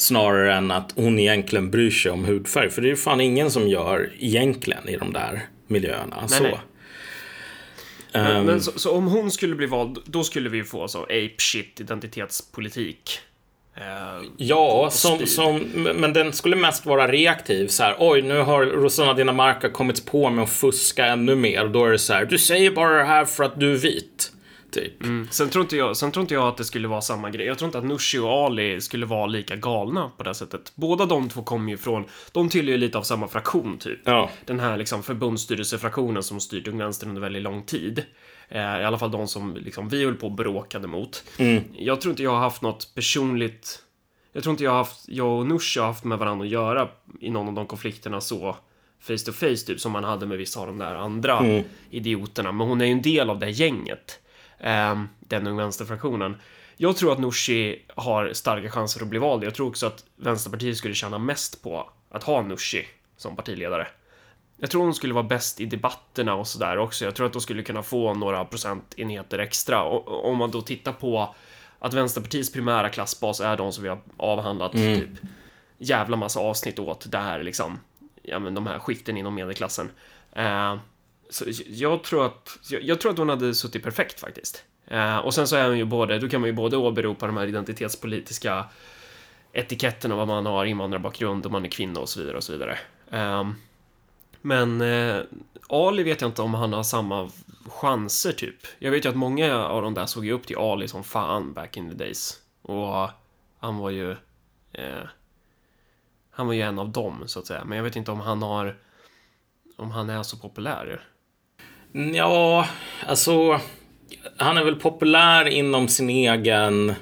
[0.00, 2.70] Snarare än att hon egentligen bryr sig om hudfärg.
[2.70, 6.16] För det är fan ingen som gör egentligen i de där miljöerna.
[6.20, 6.42] Nej, så.
[6.42, 6.58] Nej.
[8.12, 11.02] Men, um, men så, så, om hon skulle bli vald, då skulle vi få så
[11.02, 13.18] ape shit identitetspolitik.
[13.78, 15.58] Uh, ja, som, som,
[15.96, 17.68] men den skulle mest vara reaktiv.
[17.68, 21.68] Så här, oj, nu har Rosanna Dinamarca kommit på med att fuska ännu mer.
[21.68, 24.32] Då är det så här, du säger bara det här för att du är vit.
[24.70, 25.02] Typ.
[25.02, 25.28] Mm.
[25.30, 27.46] Sen, tror inte jag, sen tror inte jag att det skulle vara samma grej.
[27.46, 30.72] Jag tror inte att Nushi och Ali skulle vara lika galna på det sättet.
[30.74, 34.00] Båda de två kommer ju från, de tillhör ju lite av samma fraktion typ.
[34.04, 34.30] Ja.
[34.44, 38.04] Den här liksom förbundsstyrelsefraktionen som styrt Ung Vänster under väldigt lång tid.
[38.48, 41.24] Eh, I alla fall de som liksom, vi höll på och bråkade mot.
[41.38, 41.64] Mm.
[41.72, 43.84] Jag tror inte jag har haft något personligt
[44.32, 46.88] jag tror inte jag har haft, jag och Nushi har haft med varandra att göra
[47.20, 48.56] i någon av de konflikterna så
[49.00, 51.64] face to face typ som man hade med vissa av de där andra mm.
[51.90, 52.52] idioterna.
[52.52, 54.20] Men hon är ju en del av det gänget
[54.60, 56.36] eh, den Ung Vänsterfraktionen.
[56.76, 59.44] Jag tror att Nooshi har starka chanser att bli vald.
[59.44, 63.86] Jag tror också att Vänsterpartiet skulle tjäna mest på att ha Nooshi som partiledare.
[64.56, 67.04] Jag tror hon skulle vara bäst i debatterna och sådär också.
[67.04, 69.82] Jag tror att hon skulle kunna få några procentenheter extra.
[69.82, 71.34] Och, om man då tittar på
[71.78, 75.00] att Vänsterpartiets primära klassbas är de som vi har avhandlat mm.
[75.00, 75.08] typ
[75.78, 77.80] jävla massa avsnitt åt där liksom.
[78.22, 79.90] Ja, men de här skikten inom medelklassen.
[80.38, 80.76] Uh,
[81.30, 84.64] så jag tror att jag, jag, tror att hon hade suttit perfekt faktiskt.
[84.86, 87.36] Eh, och sen så är hon ju både, då kan man ju både åberopa de
[87.36, 88.64] här identitetspolitiska
[89.52, 92.52] etiketten och vad man har invandrarbakgrund och man är kvinna och så vidare och så
[92.52, 92.78] vidare.
[93.10, 93.54] Um,
[94.40, 95.22] men eh,
[95.68, 97.30] Ali vet jag inte om han har samma
[97.68, 98.56] chanser typ.
[98.78, 101.52] Jag vet ju att många av de där såg ju upp till Ali som fan
[101.52, 102.38] back in the days.
[102.62, 103.08] Och
[103.58, 104.10] han var ju...
[104.72, 105.04] Eh,
[106.30, 107.64] han var ju en av dem så att säga.
[107.64, 108.78] Men jag vet inte om han har...
[109.76, 111.08] Om han är så populär.
[111.92, 112.68] Ja,
[113.06, 113.60] alltså...
[114.36, 116.94] Han är väl populär inom sin egen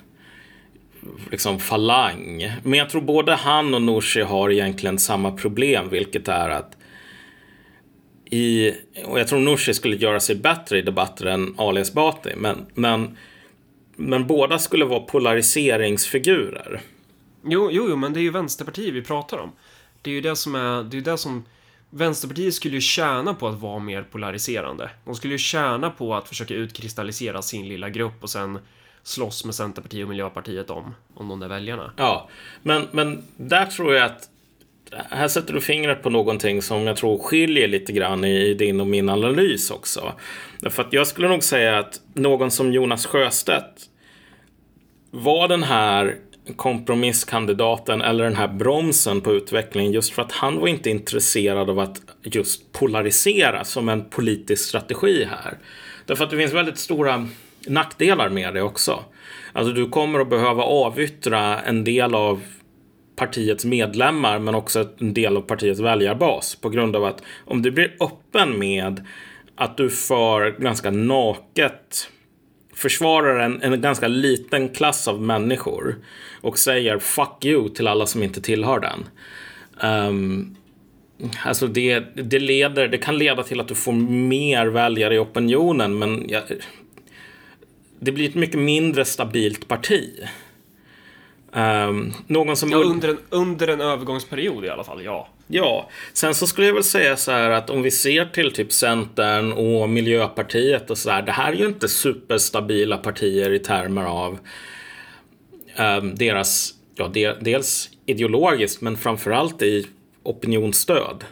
[1.30, 2.52] liksom falang.
[2.62, 6.76] Men jag tror både han och Nooshi har egentligen samma problem, vilket är att
[8.30, 8.72] i,
[9.04, 13.16] och jag tror Nooshi skulle göra sig bättre i debatter än Ali Esbati, men, men,
[13.96, 16.80] men båda skulle vara polariseringsfigurer.
[17.44, 19.52] Jo, jo, jo, men det är ju Vänsterpartiet vi pratar om.
[20.02, 21.44] Det är ju det som är, det är det som
[21.90, 24.90] Vänsterpartiet skulle ju tjäna på att vara mer polariserande.
[25.04, 28.58] De skulle ju tjäna på att försöka utkristallisera sin lilla grupp och sen
[29.02, 31.92] slåss med Centerpartiet och Miljöpartiet om, om de där väljarna.
[31.96, 32.28] Ja,
[32.62, 34.28] men, men där tror jag att
[34.90, 38.86] här sätter du fingret på någonting som jag tror skiljer lite grann i din och
[38.86, 40.12] min analys också.
[40.60, 43.82] Därför att jag skulle nog säga att någon som Jonas Sjöstedt
[45.10, 46.16] var den här
[46.56, 51.78] kompromisskandidaten eller den här bromsen på utvecklingen just för att han var inte intresserad av
[51.78, 55.58] att just polarisera som en politisk strategi här.
[56.06, 57.28] Därför att det finns väldigt stora
[57.66, 59.04] nackdelar med det också.
[59.52, 62.42] Alltså du kommer att behöva avyttra en del av
[63.16, 67.70] partiets medlemmar men också en del av partiets väljarbas på grund av att om du
[67.70, 69.06] blir öppen med
[69.54, 72.10] att du för ganska naket
[72.78, 75.96] försvarar en, en ganska liten klass av människor
[76.40, 79.06] och säger fuck you till alla som inte tillhör den.
[80.08, 80.56] Um,
[81.44, 85.98] alltså det, det, leder, det kan leda till att du får mer väljare i opinionen
[85.98, 86.42] men jag,
[88.00, 90.10] det blir ett mycket mindre stabilt parti.
[91.52, 92.70] Um, någon som...
[92.70, 95.28] Ja, under, en, under en övergångsperiod i alla fall, ja.
[95.46, 98.72] Ja, sen så skulle jag väl säga så här att om vi ser till typ
[98.72, 101.22] Centern och Miljöpartiet och så här.
[101.22, 104.38] Det här är ju inte superstabila partier i termer av
[105.78, 109.86] um, deras, ja, de, dels ideologiskt men framförallt i
[110.22, 111.24] opinionsstöd.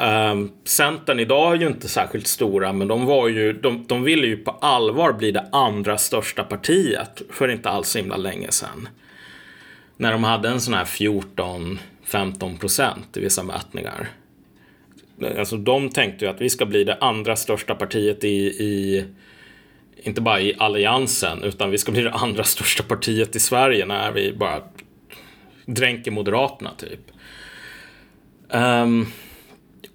[0.00, 4.26] Um, Centern idag är ju inte särskilt stora, men de var ju, de, de ville
[4.26, 8.88] ju på allvar bli det andra största partiet för inte alls så himla länge sedan
[9.96, 14.08] när de hade en sån här 14-15 procent i vissa mätningar.
[15.38, 19.04] Alltså de tänkte ju att vi ska bli det andra största partiet i, i
[19.96, 24.12] inte bara i alliansen, utan vi ska bli det andra största partiet i Sverige när
[24.12, 24.62] vi bara
[25.66, 27.00] dränker Moderaterna typ.
[28.48, 29.06] Um,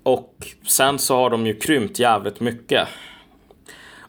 [0.04, 2.88] och sen så har de ju krympt jävligt mycket.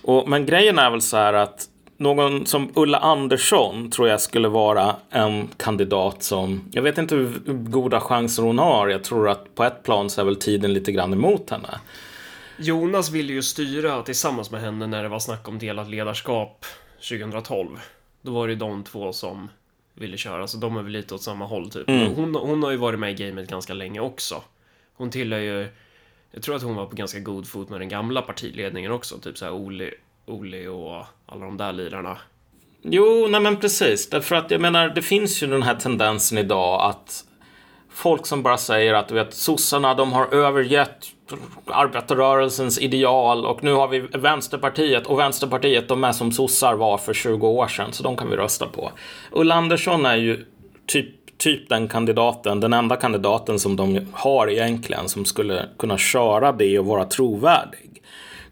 [0.02, 1.68] Och, men grejen är väl så här att
[1.98, 7.40] någon som Ulla Andersson tror jag skulle vara en kandidat som, jag vet inte hur
[7.46, 8.88] goda chanser hon har.
[8.88, 11.80] Jag tror att på ett plan så är väl tiden lite grann emot henne.
[12.56, 16.64] Jonas ville ju styra tillsammans med henne när det var snack om delat ledarskap
[17.08, 17.68] 2012.
[18.22, 19.48] Då var det de två som
[19.94, 21.88] ville köra, så de är väl lite åt samma håll typ.
[21.88, 22.14] Mm.
[22.14, 24.42] Hon, hon har ju varit med i gamet ganska länge också.
[24.94, 25.68] Hon tillhör ju,
[26.30, 29.38] jag tror att hon var på ganska god fot med den gamla partiledningen också, typ
[29.38, 29.94] såhär Oli,
[30.28, 32.18] Olle och alla de där lirarna.
[32.82, 34.10] Jo, nej men precis.
[34.10, 37.24] Därför att jag menar, det finns ju den här tendensen idag att
[37.90, 41.06] folk som bara säger att du vet, sossarna de har övergett
[41.66, 47.14] arbetarrörelsens ideal och nu har vi Vänsterpartiet och Vänsterpartiet de är som sossar var för
[47.14, 48.92] 20 år sedan så de kan vi rösta på.
[49.32, 50.44] Ulla Andersson är ju
[50.86, 56.52] typ, typ den kandidaten, den enda kandidaten som de har egentligen som skulle kunna köra
[56.52, 57.87] det och vara trovärdig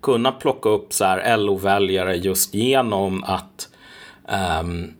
[0.07, 3.69] kunna plocka upp så här LO-väljare just genom att
[4.61, 4.93] um,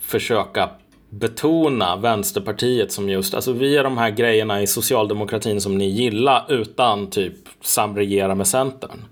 [0.00, 0.70] försöka
[1.10, 6.44] betona Vänsterpartiet som just, alltså vi är de här grejerna i socialdemokratin som ni gillar
[6.48, 9.04] utan typ samregera med Centern.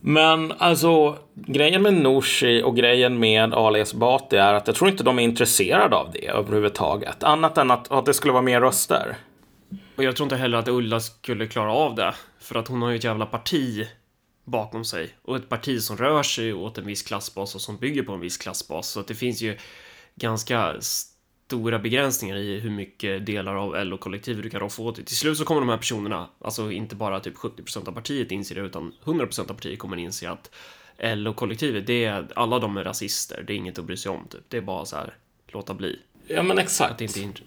[0.00, 5.04] Men alltså grejen med Nooshi och grejen med Ali Esbati är att jag tror inte
[5.04, 7.24] de är intresserade av det överhuvudtaget.
[7.24, 9.16] Annat än att, att det skulle vara mer röster.
[9.98, 12.14] Och jag tror inte heller att Ulla skulle klara av det.
[12.38, 13.88] För att hon har ju ett jävla parti
[14.44, 15.14] bakom sig.
[15.22, 18.20] Och ett parti som rör sig åt en viss klassbas och som bygger på en
[18.20, 18.88] viss klassbas.
[18.88, 19.58] Så att det finns ju
[20.14, 25.04] ganska stora begränsningar i hur mycket delar av LO-kollektivet du kan roffa åt dig.
[25.04, 28.54] Till slut så kommer de här personerna, alltså inte bara typ 70% av partiet inser
[28.54, 30.50] det, utan 100% av partiet kommer inse att
[30.98, 34.44] LO-kollektivet, det är, alla de är rasister, det är inget att bry sig om typ.
[34.48, 35.98] Det är bara så här, låta bli.
[36.26, 36.92] Ja, men exakt.
[36.92, 37.44] Att det inte är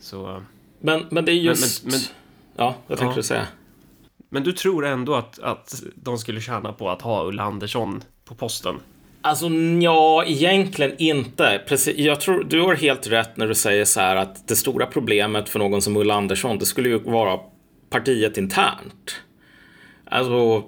[0.00, 0.42] så,
[0.84, 1.84] Men, men det är just...
[1.84, 2.00] Men- men-
[2.56, 3.16] ja, vad tänkte Ja.
[3.16, 3.46] du säga?
[4.28, 8.34] men du tror ändå att, att de skulle tjäna på att ha Ulla Andersson på
[8.34, 8.74] posten?
[9.20, 9.48] Alltså
[9.82, 11.62] ja, egentligen inte.
[11.68, 14.86] Precis, jag tror du har helt rätt när du säger så här att det stora
[14.86, 17.38] problemet för någon som Ulla Andersson, det skulle ju vara
[17.90, 19.16] partiet internt.
[20.04, 20.64] Alltså,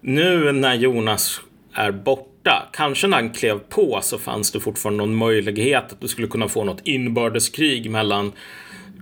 [0.00, 1.40] nu när Jonas
[1.72, 6.08] är borta, kanske när han klev på så fanns det fortfarande någon möjlighet att du
[6.08, 8.32] skulle kunna få något inbördeskrig mellan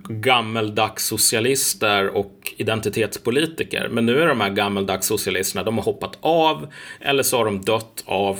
[0.09, 3.89] gammeldags socialister och identitetspolitiker.
[3.91, 6.67] Men nu är de här gammeldags socialisterna, de har hoppat av
[6.99, 8.39] eller så har de dött av,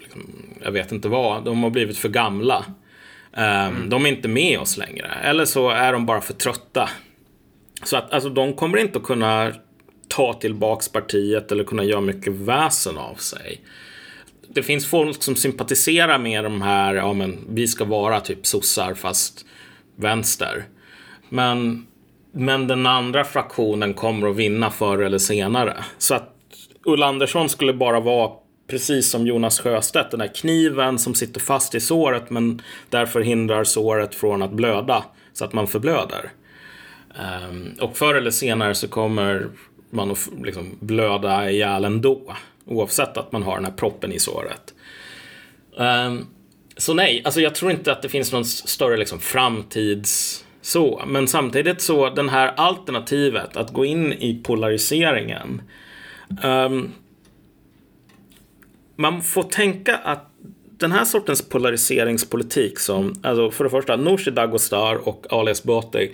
[0.00, 0.22] liksom,
[0.64, 2.64] jag vet inte vad, de har blivit för gamla.
[3.36, 5.08] Ehm, De är inte med oss längre.
[5.22, 6.88] Eller så är de bara för trötta.
[7.84, 9.52] Så att alltså, de kommer inte att kunna
[10.08, 13.60] ta tillbaks partiet eller kunna göra mycket väsen av sig.
[14.48, 18.94] Det finns folk som sympatiserar med de här, ja men vi ska vara typ sossar
[18.94, 19.46] fast
[19.96, 20.64] vänster.
[21.32, 21.86] Men,
[22.32, 25.84] men den andra fraktionen kommer att vinna förr eller senare.
[25.98, 26.34] Så att
[26.84, 28.30] Ulla Andersson skulle bara vara
[28.66, 33.64] precis som Jonas Sjöstedt, den där kniven som sitter fast i såret men därför hindrar
[33.64, 36.32] såret från att blöda så att man förblöder.
[37.48, 39.48] Um, och förr eller senare så kommer
[39.90, 42.36] man att liksom blöda ihjäl ändå.
[42.66, 44.74] Oavsett att man har den här proppen i såret.
[45.76, 46.26] Um,
[46.76, 51.02] så nej, alltså jag tror inte att det finns någon större liksom framtids så.
[51.06, 55.62] Men samtidigt så den här alternativet att gå in i polariseringen.
[56.44, 56.92] Um,
[58.96, 60.28] man får tänka att
[60.78, 66.10] den här sortens polariseringspolitik som, alltså för det första, Nooshi Dagostar och Ali Esbati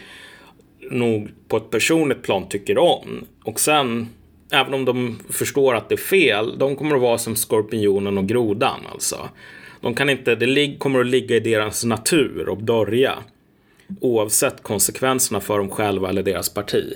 [0.90, 3.26] nog på ett personligt plan tycker om.
[3.44, 4.09] Och sen,
[4.53, 8.26] även om de förstår att det är fel, de kommer att vara som skorpionen och
[8.26, 9.28] grodan alltså.
[9.80, 13.14] De kan inte, det kommer att ligga i deras natur och börja.
[14.01, 16.95] Oavsett konsekvenserna för dem själva eller deras parti.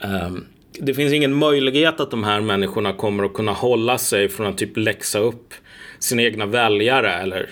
[0.00, 0.44] Ehm,
[0.80, 4.58] det finns ingen möjlighet att de här människorna kommer att kunna hålla sig från att
[4.58, 5.54] typ läxa upp
[5.98, 7.50] sina egna väljare eller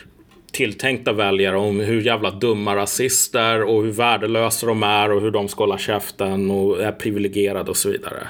[0.53, 5.49] tilltänkta väljare om hur jävla dumma rasister och hur värdelösa de är och hur de
[5.49, 8.29] ska hålla käften och är privilegierade och så vidare.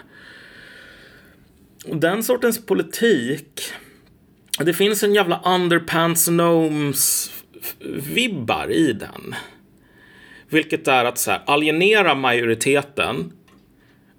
[1.85, 3.61] Och den sortens politik,
[4.59, 7.31] det finns en jävla underpants gnomes
[8.15, 9.35] vibbar i den.
[10.49, 13.33] Vilket är att så här, alienera majoriteten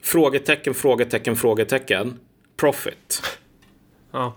[0.05, 2.19] Frågetecken, frågetecken, frågetecken.
[2.57, 3.21] Profit.
[4.11, 4.35] Ja.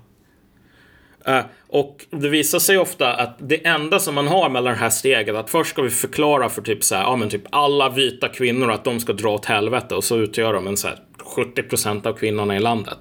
[1.25, 4.91] Eh, och det visar sig ofta att det enda som man har mellan det här
[4.91, 8.29] steget, att först ska vi förklara för typ så här, ja men typ alla vita
[8.29, 12.07] kvinnor att de ska dra åt helvete och så utgör de en så här 70%
[12.07, 12.99] av kvinnorna i landet.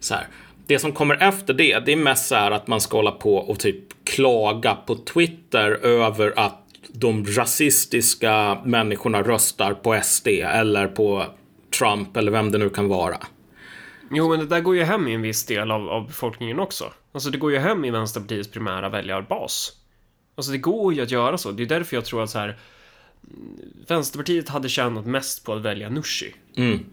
[0.00, 0.26] Så här.
[0.66, 3.36] Det som kommer efter det, det är mest så här att man ska hålla på
[3.36, 6.63] och typ klaga på Twitter över att
[6.96, 11.26] de rasistiska människorna röstar på SD eller på
[11.78, 13.16] Trump eller vem det nu kan vara.
[14.10, 16.92] Jo, men det där går ju hem i en viss del av, av befolkningen också.
[17.12, 19.72] Alltså, det går ju hem i Vänsterpartiets primära väljarbas.
[20.36, 21.50] Alltså, det går ju att göra så.
[21.50, 22.58] Det är därför jag tror att så här
[23.30, 23.58] mm,
[23.88, 26.34] Vänsterpartiet hade tjänat mest på att välja Nooshi.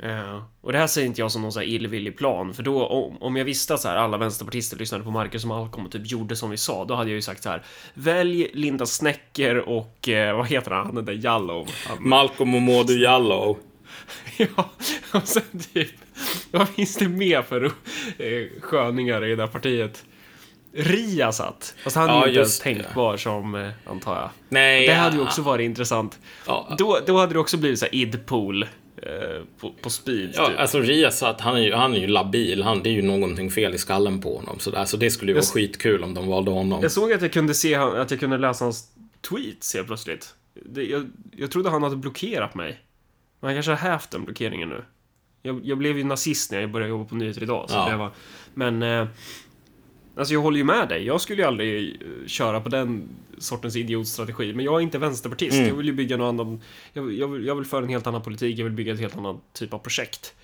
[0.04, 2.86] Eh, och det här säger inte jag som någon så här illvillig plan, för då
[2.88, 6.12] om, om jag visste att så här, alla vänsterpartister lyssnade på Marcus Malcolm och typ
[6.12, 7.64] gjorde som vi sa, då hade jag ju sagt så här.
[7.94, 11.68] Välj Linda Snecker och eh, vad heter han, den där Jallow.
[11.88, 13.58] Han- Malcolm och Modo Jallow.
[14.38, 14.70] Ja,
[15.14, 15.90] och sen typ,
[16.52, 17.66] vad finns det mer för
[18.18, 20.06] eh, sköningar i det där partiet?
[20.74, 21.76] Riasat.
[21.84, 24.30] Fast han är Ja, ju inte ens tänkbar som, eh, antar jag.
[24.50, 25.00] Nej, Det ja.
[25.00, 26.20] hade ju också varit intressant.
[26.48, 26.76] Ja.
[26.78, 29.10] Då, då hade det också blivit så här idpool eh,
[29.60, 30.32] på, på speed.
[30.36, 30.60] Ja, typ.
[30.60, 32.64] alltså Riasat, han är ju, han är ju labil.
[32.64, 34.60] Han, det är ju någonting fel i skallen på honom.
[34.60, 36.82] Så, alltså, det skulle ju vara Jag- skitkul om de valde honom.
[36.82, 38.88] Jag såg att jag kunde se att jag kunde läsa hans
[39.30, 40.36] tweets helt plötsligt.
[40.66, 42.80] Det, jag, jag trodde han hade blockerat mig.
[43.40, 44.84] Men han kanske har hävt den blockeringen nu.
[45.44, 47.70] Jag, jag blev ju nazist när jag började jobba på nyheter idag.
[47.70, 47.90] Så Ja.
[47.90, 48.12] det var,
[48.54, 48.84] men...
[48.84, 49.08] Eh,
[50.16, 51.06] alltså jag håller ju med dig.
[51.06, 54.54] Jag skulle ju aldrig eh, köra på den sortens idiotstrategi.
[54.54, 55.54] Men jag är inte vänsterpartist.
[55.54, 55.68] Mm.
[55.68, 56.62] Jag vill ju bygga någon annan...
[56.94, 58.60] Jag, jag, vill, jag vill föra en helt annan politik.
[58.60, 60.36] Jag vill bygga ett helt annan typ av projekt.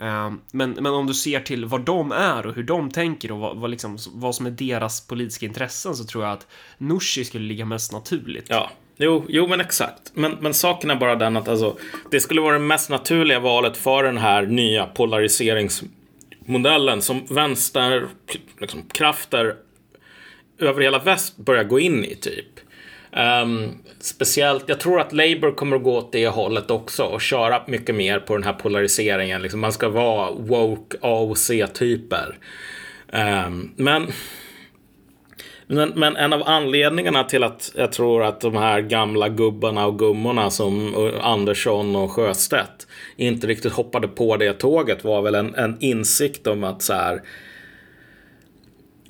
[0.00, 3.38] Eh, men, men om du ser till vad de är och hur de tänker och
[3.38, 6.46] vad, vad, liksom, vad som är deras politiska intressen så tror jag att
[6.78, 8.46] Nooshi skulle ligga mest naturligt.
[8.48, 10.12] Ja, jo, jo men exakt.
[10.14, 11.76] Men, men saken är bara den att alltså,
[12.10, 14.86] det skulle vara det mest naturliga valet för den här nya
[16.50, 18.08] modellen som vänsterkrafter
[18.60, 19.56] liksom, krafter
[20.58, 22.46] över hela väst börjar gå in i typ.
[23.42, 27.62] Um, speciellt, jag tror att Labour kommer att gå åt det hållet också och köra
[27.66, 29.42] mycket mer på den här polariseringen.
[29.42, 32.38] Liksom man ska vara woke AOC-typer.
[33.12, 34.06] Um, ehm, men,
[35.66, 39.98] men, men, en av anledningarna till att jag tror att de här gamla gubbarna och
[39.98, 42.86] gummorna som Andersson och Sjöstedt
[43.16, 47.22] inte riktigt hoppade på det tåget var väl en, en insikt om att så här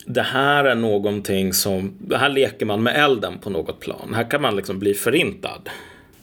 [0.07, 4.12] det här är någonting som, här leker man med elden på något plan.
[4.14, 5.70] Här kan man liksom bli förintad.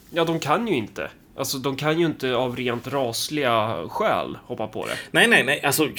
[0.10, 1.10] Ja, de kan ju inte.
[1.38, 4.94] Alltså, de kan ju inte av rent rasliga skäl hoppa på det.
[5.12, 5.90] Nej, nej, nej, alltså,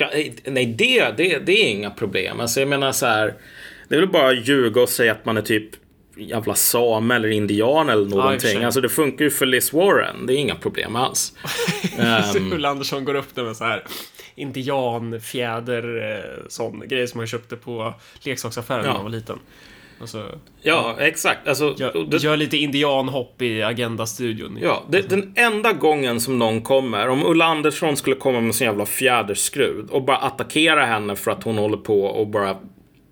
[0.44, 2.40] nej, det, det, det är inga problem.
[2.40, 3.34] Alltså, jag menar så här,
[3.88, 5.70] det är väl bara att ljuga och säga att man är typ
[6.18, 8.60] jävla same eller indian eller någonting.
[8.60, 10.26] Ja, alltså det funkar ju för Liz Warren.
[10.26, 11.32] Det är inga problem alls.
[12.36, 13.84] um, Ulla Andersson går upp där med så här
[14.34, 18.86] indianfjäder, eh, sån grej som man köpte på leksaksaffären ja.
[18.86, 19.38] när man var liten.
[20.00, 21.48] Alltså, ja, exakt.
[21.48, 24.58] Alltså, gör, det, gör lite indianhopp i Agenda-studion.
[24.62, 28.64] Ja, det, den enda gången som någon kommer, om Ulla Andersson skulle komma med sin
[28.64, 32.56] jävla fjäderskrud och bara attackera henne för att hon håller på och bara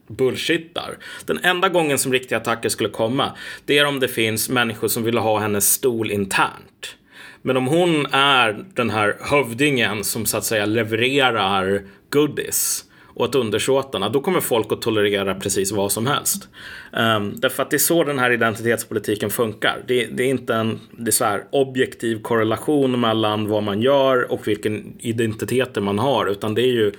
[0.09, 0.99] bullshittar.
[1.27, 3.33] Den enda gången som riktiga attacker skulle komma,
[3.65, 6.97] det är om det finns människor som vill ha hennes stol internt.
[7.43, 12.85] Men om hon är den här hövdingen som så att säga levererar goodies
[13.15, 16.49] åt undersåtarna, då kommer folk att tolerera precis vad som helst.
[16.93, 19.85] Um, därför att det är så den här identitetspolitiken funkar.
[19.87, 24.33] Det, det är inte en det är så här, objektiv korrelation mellan vad man gör
[24.33, 26.93] och vilken identiteter man har, utan det är ju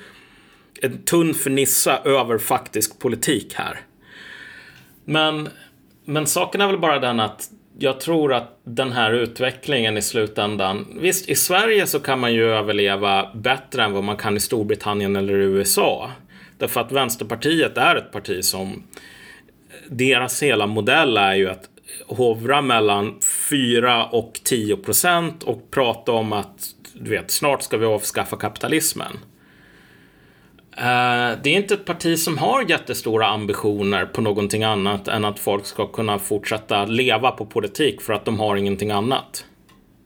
[0.81, 3.79] en tunn fernissa över faktisk politik här.
[5.05, 5.49] Men,
[6.05, 7.49] men saken är väl bara den att
[7.79, 12.49] jag tror att den här utvecklingen i slutändan, visst i Sverige så kan man ju
[12.49, 16.11] överleva bättre än vad man kan i Storbritannien eller USA.
[16.57, 18.83] Därför att Vänsterpartiet är ett parti som,
[19.89, 21.69] deras hela modell är ju att
[22.07, 23.19] hovra mellan
[23.49, 29.17] 4 och 10 procent och prata om att du vet, snart ska vi avskaffa kapitalismen.
[30.77, 35.39] Eh, det är inte ett parti som har jättestora ambitioner på någonting annat än att
[35.39, 39.45] folk ska kunna fortsätta leva på politik för att de har ingenting annat.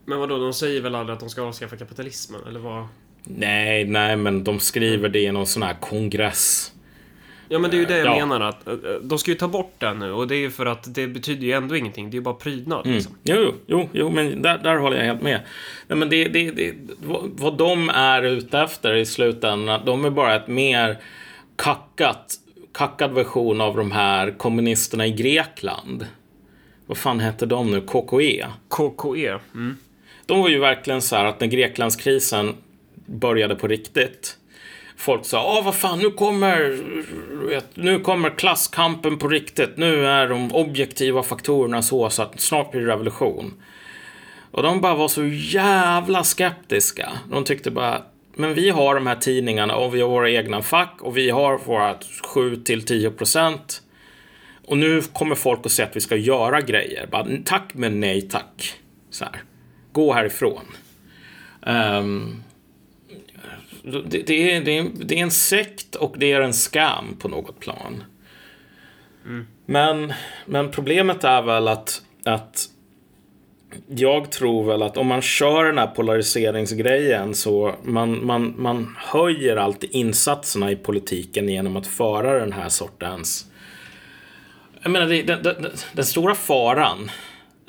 [0.06, 2.88] Men vadå, de säger väl aldrig att de ska avskaffa kapitalismen, eller vad?
[3.24, 6.72] Nej, nej, men de skriver det i någon sån här kongress.
[7.52, 8.26] Ja, men det är ju det jag ja.
[8.26, 8.50] menar.
[8.50, 10.96] att eh, De ska ju ta bort den nu och det är ju för att
[10.96, 12.10] det betyder ju ändå ingenting.
[12.10, 12.86] Det är ju bara prydnad.
[12.86, 12.96] Mm.
[12.96, 13.16] Liksom.
[13.24, 15.40] Jo, jo, jo, men där, där håller jag helt med.
[15.88, 16.74] Nej, men det, det, det,
[17.24, 20.98] vad de är ute efter i slutändan, de är bara ett mer
[21.56, 22.36] kackat,
[22.74, 26.06] kackad version av de här kommunisterna i Grekland.
[26.86, 27.82] Vad fan hette de nu?
[27.82, 28.46] KKE?
[28.68, 29.40] KKE.
[29.54, 29.78] Mm.
[30.26, 32.56] De var ju verkligen så här att när Greklandskrisen
[33.06, 34.38] började på riktigt
[35.02, 36.78] folk sa, ah vad fan, nu kommer,
[37.74, 39.78] nu kommer klasskampen på riktigt.
[39.78, 43.54] Nu är de objektiva faktorerna så, så att snart blir det revolution.
[44.52, 47.10] Och de bara var så jävla skeptiska.
[47.30, 48.02] De tyckte bara,
[48.36, 51.58] men vi har de här tidningarna och vi har våra egna fack och vi har
[51.58, 53.82] våra 7 till 10 procent.
[54.68, 57.08] Och nu kommer folk att säga att vi ska göra grejer.
[57.12, 58.74] Bara, tack men nej tack.
[59.10, 59.44] Så här.
[59.92, 60.66] Gå härifrån.
[61.62, 62.44] Um,
[63.84, 67.28] det, det, är, det, är, det är en sekt och det är en skam på
[67.28, 68.04] något plan.
[69.26, 69.48] Mm.
[69.66, 70.14] Men,
[70.46, 72.70] men problemet är väl att, att
[73.88, 79.56] jag tror väl att om man kör den här polariseringsgrejen så man, man, man höjer
[79.56, 83.46] alltid insatserna i politiken genom att föra den här sortens...
[84.84, 87.12] Jag menar, det, den, den, den stora faran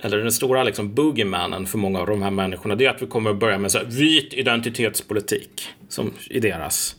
[0.03, 3.07] eller den stora liksom boogiemannen för många av de här människorna, det är att vi
[3.07, 6.97] kommer att börja med så här, vit identitetspolitik, som i deras,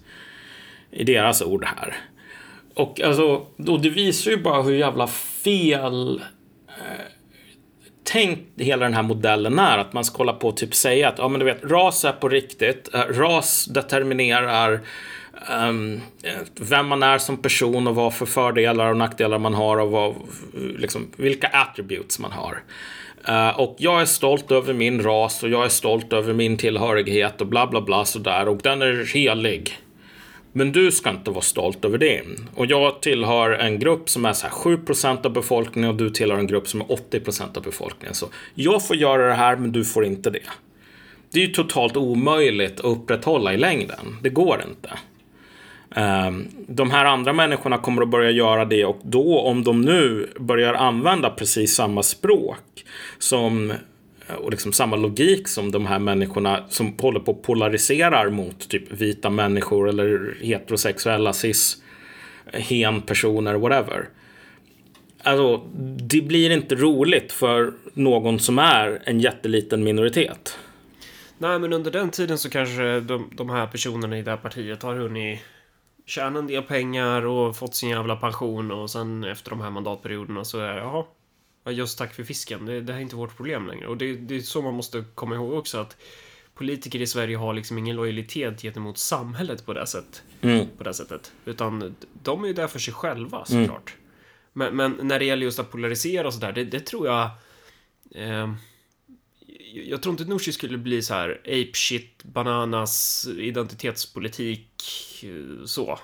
[0.91, 1.95] i deras ord här.
[2.73, 6.21] Och alltså, då det visar ju bara hur jävla fel
[6.67, 7.05] eh,
[8.03, 9.77] tänkt hela den här modellen är.
[9.77, 12.11] Att man ska hålla på och typ säga att, ja men du vet, ras är
[12.11, 12.93] på riktigt.
[12.93, 14.81] Eh, ras determinerar
[15.49, 16.01] um,
[16.55, 20.15] vem man är som person och vad för fördelar och nackdelar man har och vad,
[20.77, 22.63] liksom, vilka attributes man har.
[23.29, 27.41] Uh, och jag är stolt över min ras och jag är stolt över min tillhörighet
[27.41, 29.79] och bla bla bla sådär och den är helig.
[30.55, 32.21] Men du ska inte vara stolt över det.
[32.55, 34.79] Och jag tillhör en grupp som är så här 7
[35.23, 38.15] av befolkningen och du tillhör en grupp som är 80% av befolkningen.
[38.15, 40.49] Så jag får göra det här men du får inte det.
[41.31, 44.17] Det är ju totalt omöjligt att upprätthålla i längden.
[44.21, 44.89] Det går inte.
[45.93, 50.29] Ehm, de här andra människorna kommer att börja göra det och då om de nu
[50.39, 52.85] börjar använda precis samma språk
[53.19, 53.73] som
[54.37, 58.91] och liksom samma logik som de här människorna som håller på att polarisera mot typ
[58.91, 61.83] vita människor eller heterosexuella cis
[62.53, 64.09] hen personer whatever.
[65.23, 65.57] Alltså,
[65.97, 70.59] det blir inte roligt för någon som är en jätteliten minoritet.
[71.37, 74.83] Nej, men under den tiden så kanske de, de här personerna i det här partiet
[74.83, 75.39] har hunnit
[76.05, 80.45] tjäna en del pengar och fått sin jävla pension och sen efter de här mandatperioderna
[80.45, 81.05] så är det, jaha,
[81.63, 83.87] ja, just tack för fisken, det, det här är inte vårt problem längre.
[83.87, 85.97] Och det, det är så man måste komma ihåg också att
[86.55, 90.67] politiker i Sverige har liksom ingen lojalitet gentemot samhället på det, sätt, Mm.
[90.77, 91.31] på det sättet.
[91.45, 93.95] Utan de är ju där för sig själva såklart.
[94.53, 97.29] Men, men när det gäller just att polarisera och sådär, det, det tror jag...
[98.15, 98.53] Eh,
[99.73, 104.67] jag tror inte Nooshi skulle bli så här ape shit, bananas, identitetspolitik,
[105.65, 105.99] så.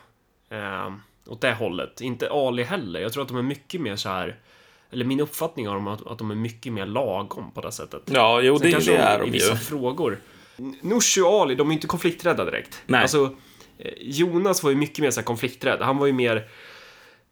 [0.49, 0.91] Eh,
[1.27, 2.01] åt det hållet.
[2.01, 2.99] Inte Ali heller.
[2.99, 4.39] Jag tror att de är mycket mer så här
[4.91, 8.01] eller min uppfattning av dem är att, de är mycket mer lagom på det sättet.
[8.05, 9.57] Ja, jo, Sen det, kanske det är i de vissa ju.
[9.57, 10.19] frågor.
[10.81, 12.81] Nooshi och Ali, de är inte konflikträdda direkt.
[12.85, 13.01] Nej.
[13.01, 13.35] Alltså,
[13.77, 15.81] eh, Jonas var ju mycket mer så konflikträdd.
[15.81, 16.47] Han var ju mer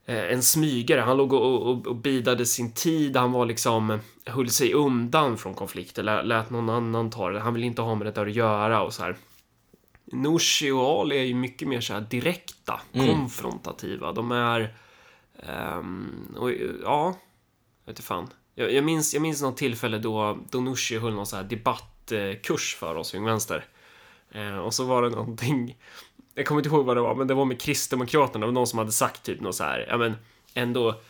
[0.08, 1.02] en smygare.
[1.02, 3.18] Han låg och, och, och bidade sin tid.
[3.18, 6.04] Han var liksom, höll sig undan från konflikter.
[6.04, 7.40] Lät, lät någon annan ta det.
[7.40, 9.18] Han ville inte ha med det där att göra och så här.
[10.12, 14.12] Nooshi och Ali är ju mycket mer så här direkta, konfrontativa.
[14.12, 14.76] De är...
[15.40, 16.52] ehm, och,
[16.84, 17.16] ja,
[17.86, 18.28] jag vet fan.
[18.56, 22.76] Jag, jag, minns, jag minns något tillfälle då, då Nooshi höll någon så här debattkurs
[22.76, 23.66] för oss Ung Vänster.
[24.32, 25.78] Eh, och så var det någonting,
[26.38, 28.80] jag kommer inte ihåg vad det var, men det var med Kristdemokraterna, var någon som
[28.80, 30.16] hade sagt typ något så här, ja men
[30.54, 31.02] ändå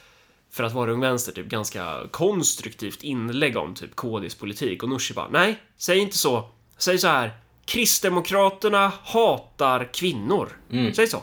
[0.52, 4.84] för att vara Ung Vänster, typ ganska konstruktivt inlägg om typ KDs politik.
[4.84, 6.50] Och Nooshi bara, nej, säg inte så.
[6.78, 7.32] Säg så här,
[7.66, 10.50] Kristdemokraterna hatar kvinnor.
[10.94, 11.22] Säg så.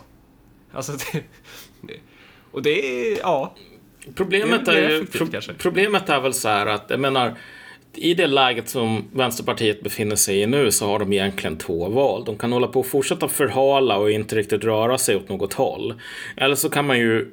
[0.72, 0.92] Alltså,
[1.80, 2.00] det,
[2.52, 3.54] och det är, ja,
[4.14, 5.26] Problemet Det är är, ju, pro,
[5.58, 7.34] problemet är väl så här att, jag menar,
[7.98, 12.24] i det läget som Vänsterpartiet befinner sig i nu så har de egentligen två val.
[12.24, 15.94] De kan hålla på och fortsätta förhala och inte riktigt röra sig åt något håll.
[16.36, 17.30] Eller så kan man ju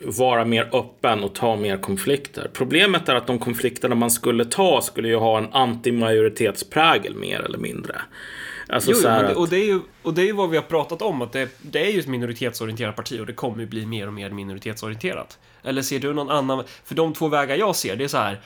[0.00, 2.50] vara mer öppen och ta mer konflikter.
[2.52, 7.58] Problemet är att de konflikterna man skulle ta skulle ju ha en antimajoritetsprägel mer eller
[7.58, 8.00] mindre.
[8.68, 10.64] Alltså Jo, jo, det, och, det är ju, och det är ju vad vi har
[10.64, 13.86] pratat om, att det, det är ju ett minoritetsorienterat parti och det kommer ju bli
[13.86, 15.38] mer och mer minoritetsorienterat.
[15.62, 16.64] Eller ser du någon annan?
[16.84, 18.40] För de två vägar jag ser, det är så här.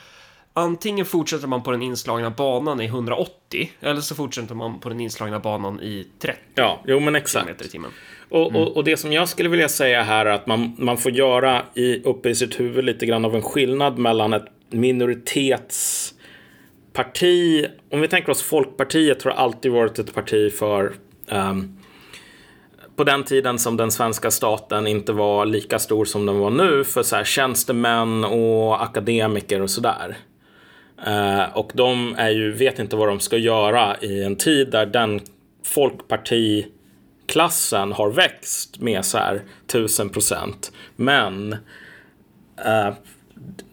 [0.52, 5.00] Antingen fortsätter man på den inslagna banan i 180, eller så fortsätter man på den
[5.00, 7.62] inslagna banan i 30 Ja, jo men exakt.
[7.62, 7.90] i timmen.
[8.28, 8.62] Och, Mm.
[8.62, 11.62] och, och det som jag skulle vilja säga här är att man, man får göra
[11.74, 17.66] i, uppe i sitt huvud lite grann av en skillnad mellan ett minoritetsparti.
[17.90, 20.92] Om vi tänker oss Folkpartiet har alltid varit ett parti för
[21.28, 21.76] ehm,
[22.96, 26.84] på den tiden som den svenska staten inte var lika stor som den var nu
[26.84, 30.16] för så här, tjänstemän och akademiker och sådär.
[31.06, 34.86] Eh, och de är ju, vet inte vad de ska göra i en tid där
[34.86, 35.20] den
[35.64, 40.72] folkpartiklassen har växt med så här tusen procent.
[40.96, 41.52] Men
[42.66, 42.90] uh,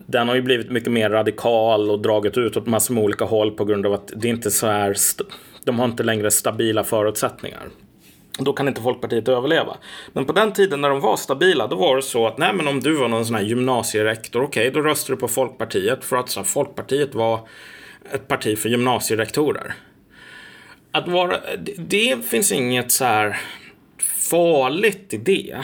[0.05, 3.51] den har ju blivit mycket mer radikal och dragit ut åt massor med olika håll
[3.51, 5.23] på grund av att det inte är så här, st-
[5.63, 7.67] de har inte längre stabila förutsättningar.
[8.37, 9.77] Då kan inte Folkpartiet överleva.
[10.13, 12.67] Men på den tiden när de var stabila, då var det så att nej, men
[12.67, 16.29] om du var någon sån här gymnasierektor, okej, då röstade du på Folkpartiet för att
[16.29, 17.47] så här, Folkpartiet var
[18.11, 19.73] ett parti för gymnasierektorer.
[20.91, 23.37] Att vara, det, det finns inget så här
[24.29, 25.57] farligt i det.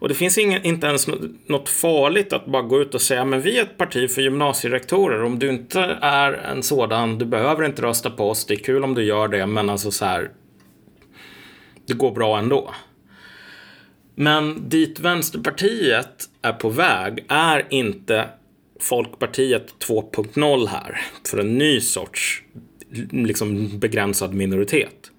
[0.00, 1.06] Och det finns ingen, inte ens
[1.46, 5.22] något farligt att bara gå ut och säga men vi är ett parti för gymnasierektorer.
[5.22, 8.46] Om du inte är en sådan, du behöver inte rösta på oss.
[8.46, 10.30] Det är kul om du gör det, men alltså så här.
[11.88, 12.74] Det går bra ändå.
[14.14, 18.28] Men dit Vänsterpartiet är på väg är inte
[18.80, 22.42] Folkpartiet 2.0 här för en ny sorts
[23.10, 25.10] liksom begränsad minoritet.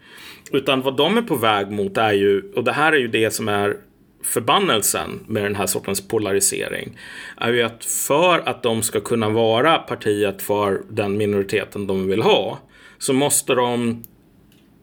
[0.52, 3.32] Utan vad de är på väg mot är ju, och det här är ju det
[3.32, 3.78] som är
[4.24, 6.98] förbannelsen med den här sortens polarisering,
[7.38, 12.22] är ju att för att de ska kunna vara partiet för den minoriteten de vill
[12.22, 12.60] ha,
[12.98, 14.04] så måste de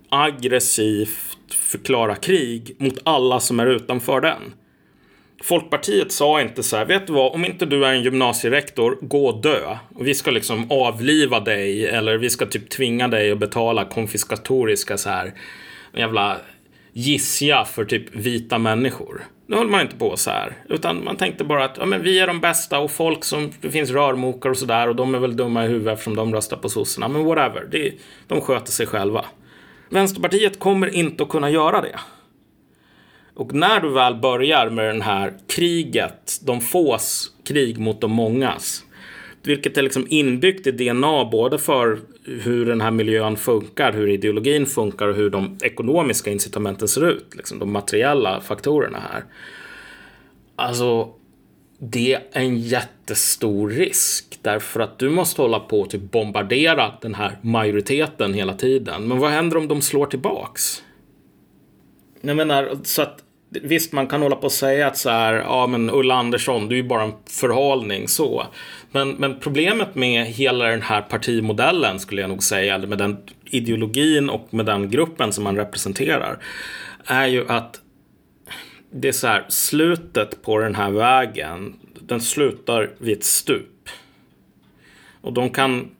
[0.08, 1.35] aggressivt
[1.66, 4.52] förklara krig mot alla som är utanför den.
[5.42, 9.26] Folkpartiet sa inte så här, vet du vad, om inte du är en gymnasierektor, gå
[9.26, 9.76] och dö.
[9.94, 14.96] Och vi ska liksom avliva dig eller vi ska typ tvinga dig att betala konfiskatoriska
[14.96, 15.32] så här
[15.94, 16.36] jävla
[16.92, 19.24] gissja för typ vita människor.
[19.46, 22.18] Nu höll man inte på så här, utan man tänkte bara att ja, men vi
[22.18, 25.36] är de bästa och folk som, det finns rörmokare och sådär och de är väl
[25.36, 27.08] dumma i huvudet eftersom de röstar på sossarna.
[27.08, 27.92] Men whatever, det,
[28.26, 29.24] de sköter sig själva.
[29.90, 32.00] Vänsterpartiet kommer inte att kunna göra det.
[33.34, 38.84] Och när du väl börjar med den här kriget, de fås krig mot de mångas,
[39.42, 44.66] vilket är liksom inbyggt i DNA både för hur den här miljön funkar, hur ideologin
[44.66, 49.24] funkar och hur de ekonomiska incitamenten ser ut, liksom de materiella faktorerna här.
[50.56, 51.12] Alltså,
[51.78, 57.14] det är en jättestor risk därför att du måste hålla på och typ bombardera den
[57.14, 59.08] här majoriteten hela tiden.
[59.08, 60.82] Men vad händer om de slår tillbaks?
[62.20, 65.66] Jag menar, så att visst, man kan hålla på och säga att så här, ja
[65.66, 68.46] men Ulla Andersson, du är ju bara en förhalning så.
[68.90, 73.16] Men, men problemet med hela den här partimodellen skulle jag nog säga, eller med den
[73.44, 76.38] ideologin och med den gruppen som man representerar,
[77.04, 77.80] är ju att
[78.90, 83.88] det är så här, slutet på den här vägen, den slutar vid ett stup.
[85.20, 85.90] Och de kan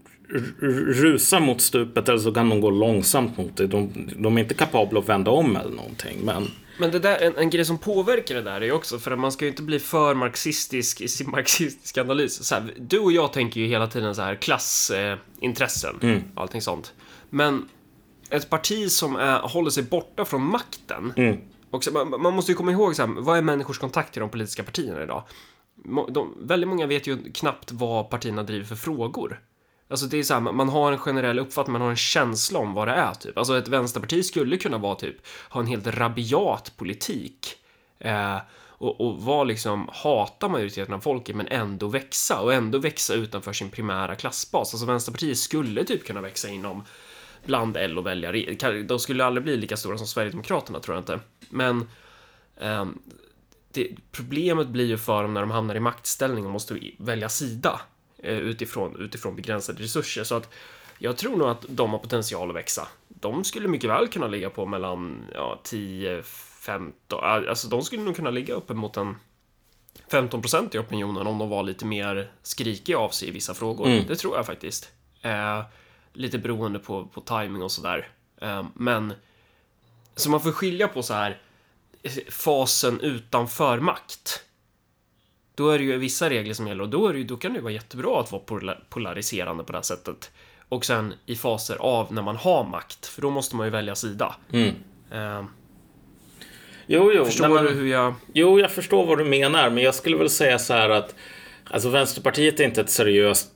[0.58, 3.66] rusa mot stupet eller så kan de gå långsamt mot det.
[3.66, 6.18] De, de är inte kapabla att vända om eller någonting.
[6.24, 9.10] Men, men det där, en, en grej som påverkar det där är ju också, för
[9.10, 12.44] att man ska ju inte bli för marxistisk i sin marxistiska analys.
[12.44, 16.22] Så här, du och jag tänker ju hela tiden så här klassintressen, eh, mm.
[16.34, 16.92] allting sånt.
[17.30, 17.68] Men
[18.30, 21.38] ett parti som är, håller sig borta från makten mm
[21.70, 24.20] och så, man, man, måste ju komma ihåg, så här, vad är människors kontakt till
[24.20, 25.22] de politiska partierna idag?
[26.08, 29.40] De, väldigt många vet ju knappt vad partierna driver för frågor.
[29.88, 32.74] Alltså det är så här, man har en generell uppfattning, man har en känsla om
[32.74, 33.38] vad det är typ.
[33.38, 35.16] Alltså ett vänsterparti skulle kunna vara typ,
[35.50, 37.56] ha en helt rabiat politik.
[37.98, 38.38] Eh,
[38.78, 43.52] och, och vara liksom, hata majoriteten av folket men ändå växa och ändå växa utanför
[43.52, 44.74] sin primära klassbas.
[44.74, 46.84] Alltså Vänsterpartiet skulle typ kunna växa inom
[47.46, 48.82] bland LO-väljare.
[48.82, 51.20] De skulle aldrig bli lika stora som Sverigedemokraterna tror jag inte.
[51.48, 51.88] Men
[52.56, 52.86] eh,
[53.72, 57.80] det, problemet blir ju för dem när de hamnar i maktställning och måste välja sida
[58.18, 60.24] eh, utifrån, utifrån begränsade resurser.
[60.24, 60.54] Så att
[60.98, 62.88] jag tror nog att de har potential att växa.
[63.08, 68.16] De skulle mycket väl kunna ligga på mellan ja, 10, 15, alltså de skulle nog
[68.16, 69.16] kunna ligga uppemot en
[70.10, 73.86] 15 procent i opinionen om de var lite mer skrikiga av sig i vissa frågor.
[73.86, 74.04] Mm.
[74.08, 74.92] Det tror jag faktiskt.
[75.22, 75.62] Eh,
[76.16, 78.08] lite beroende på, på timing och sådär.
[78.40, 79.12] Eh, men
[80.16, 81.40] så man får skilja på så här
[82.30, 84.42] fasen utanför makt.
[85.54, 87.52] Då är det ju vissa regler som gäller och då, är det ju, då kan
[87.52, 90.30] det ju vara jättebra att vara polariserande på det här sättet.
[90.68, 93.94] Och sen i faser av när man har makt, för då måste man ju välja
[93.94, 94.36] sida.
[94.52, 94.74] Mm.
[95.12, 95.44] Uh,
[96.86, 97.24] jo, jo.
[97.24, 98.14] Förstår men, du hur jag...
[98.32, 101.14] Jo, jag förstår vad du menar, men jag skulle väl säga så här att
[101.70, 103.55] Alltså Vänsterpartiet är inte ett seriöst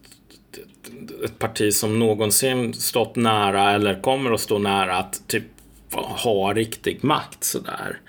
[1.25, 5.45] ett parti som någonsin stått nära eller kommer att stå nära att typ
[5.93, 8.01] ha riktig makt sådär.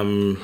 [0.00, 0.38] Um,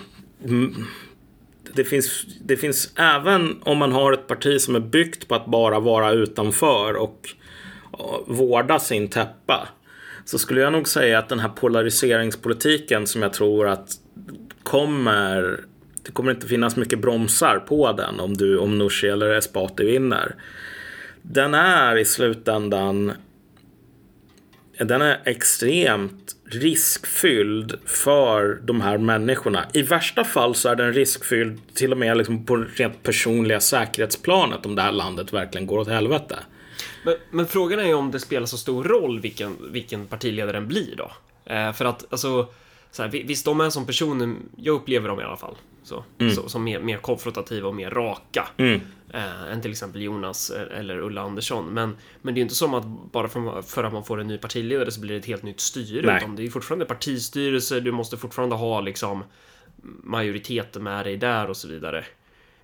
[1.75, 5.47] det finns, det finns även om man har ett parti som är byggt på att
[5.47, 7.29] bara vara utanför och,
[8.27, 9.69] vårda sin täppa.
[10.25, 13.91] Så skulle jag nog säga att den här polariseringspolitiken som jag tror att
[14.63, 15.61] kommer
[16.09, 20.35] det kommer inte finnas mycket bromsar på den om, du, om Nooshi eller Esbati vinner.
[21.31, 23.13] Den är i slutändan
[24.79, 29.67] den är extremt riskfylld för de här människorna.
[29.73, 34.67] I värsta fall så är den riskfylld till och med liksom på rent personliga säkerhetsplanet
[34.67, 36.39] om det här landet verkligen går åt helvete.
[37.05, 40.97] Men, men frågan är ju om det spelar så stor roll vilken, vilken partiledaren blir
[40.97, 41.13] då.
[41.45, 42.49] Eh, för att alltså,
[42.91, 45.57] så här, visst de är som personer, jag upplever dem i alla fall,
[45.89, 46.35] så, mm.
[46.35, 48.49] så som mer, mer konfrontativa och mer raka.
[48.57, 48.81] Mm
[49.15, 51.75] eh, än till exempel Jonas eh, eller Ulla Andersson.
[51.75, 54.39] Men, men det är inte som att bara för, för att man får en ny
[54.39, 56.07] partiledare så blir det ett helt nytt styre.
[56.07, 56.17] Nej.
[56.17, 59.25] Utan det är fortfarande partistyrelse, du måste fortfarande ha liksom
[60.03, 61.99] majoriteten med dig där och så vidare.
[61.99, 62.05] Eh,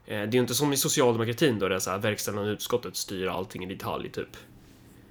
[0.06, 3.26] det är ju inte som i socialdemokratin då det är så här verkställande utskottet styr
[3.26, 4.36] allting i detalj typ.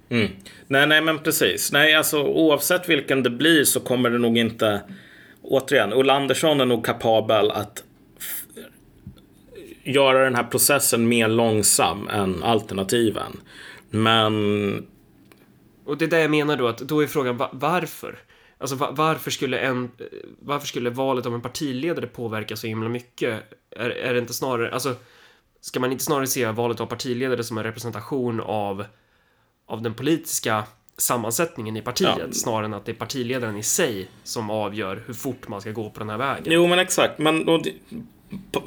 [0.08, 0.28] Mm.
[0.66, 1.72] Nej, nej, men precis.
[1.72, 4.80] Nej, alltså oavsett vilken det blir så kommer det nog inte.
[5.42, 7.84] Återigen, Ulla Andersson är nog kapabel att
[9.84, 13.40] göra den här processen mer långsam än alternativen.
[13.90, 14.86] Men...
[15.84, 18.18] Och det är det jag menar då, att då är frågan varför?
[18.58, 19.90] Alltså varför skulle, en,
[20.38, 23.42] varför skulle valet av en partiledare påverka så himla mycket?
[23.70, 24.94] Är, är det inte snarare, alltså
[25.60, 28.84] ska man inte snarare se valet av partiledare som en representation av,
[29.66, 30.64] av den politiska
[30.96, 32.32] sammansättningen i partiet ja.
[32.32, 35.90] snarare än att det är partiledaren i sig som avgör hur fort man ska gå
[35.90, 36.52] på den här vägen.
[36.52, 37.18] Jo, men exakt.
[37.18, 37.62] Men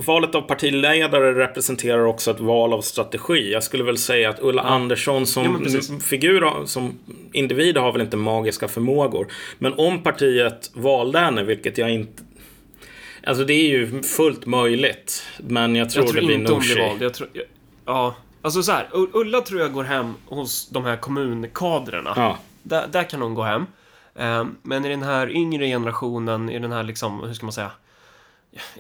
[0.06, 3.52] valet av partiledare representerar också ett val av strategi.
[3.52, 4.70] Jag skulle väl säga att Ulla ja.
[4.70, 7.00] Andersson som ja, figur, som
[7.34, 9.28] individ har väl inte magiska förmågor.
[9.58, 12.24] Men om partiet valde henne, vilket jag inte...
[13.24, 15.24] Alltså det är ju fullt möjligt.
[15.38, 16.74] Men jag tror, jag tror det blir Nooshi.
[16.74, 17.02] Blir vald.
[17.02, 17.30] Jag tror,
[17.86, 18.88] ja, alltså så här.
[19.14, 22.14] Ulla tror jag går hem hos de här kommunkadrerna.
[22.16, 22.38] Ja.
[22.64, 23.66] Där, där kan hon gå hem.
[24.16, 27.72] Ehm, men i den här yngre generationen, i den här liksom, hur ska man säga?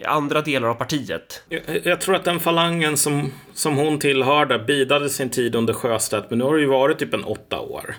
[0.01, 1.43] I andra delar av partiet.
[1.49, 6.29] Jag, jag, tror att den falangen som, som hon tillhörde bidade sin tid under Sjöstedt,
[6.29, 7.95] men nu har det ju varit typ en åtta år.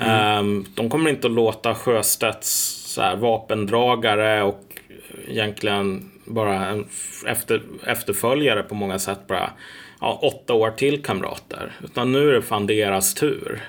[0.00, 0.38] Mm.
[0.38, 2.50] Um, de kommer inte att låta Sjöstedts
[2.94, 4.62] så här, vapendragare och
[5.28, 6.86] egentligen bara en
[7.26, 9.26] efter, efterföljare på många sätt.
[9.26, 9.50] Bara
[10.00, 11.72] ja, åtta år till kamrater.
[11.84, 13.68] Utan nu är det fan deras tur.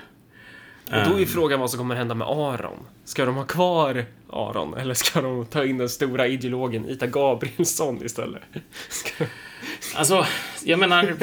[0.90, 2.78] Och då är frågan vad som kommer hända med Aron.
[3.04, 8.04] Ska de ha kvar Aron eller ska de ta in den stora ideologen Ita Gabrielsson
[8.04, 8.42] istället?
[8.88, 9.24] Ska...
[9.96, 10.26] Alltså,
[10.64, 11.14] jag menar...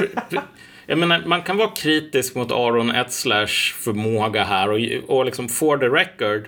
[0.86, 4.80] Jag menar, man kan vara kritisk mot Aron Etzlers förmåga här och,
[5.18, 6.48] och liksom for the record.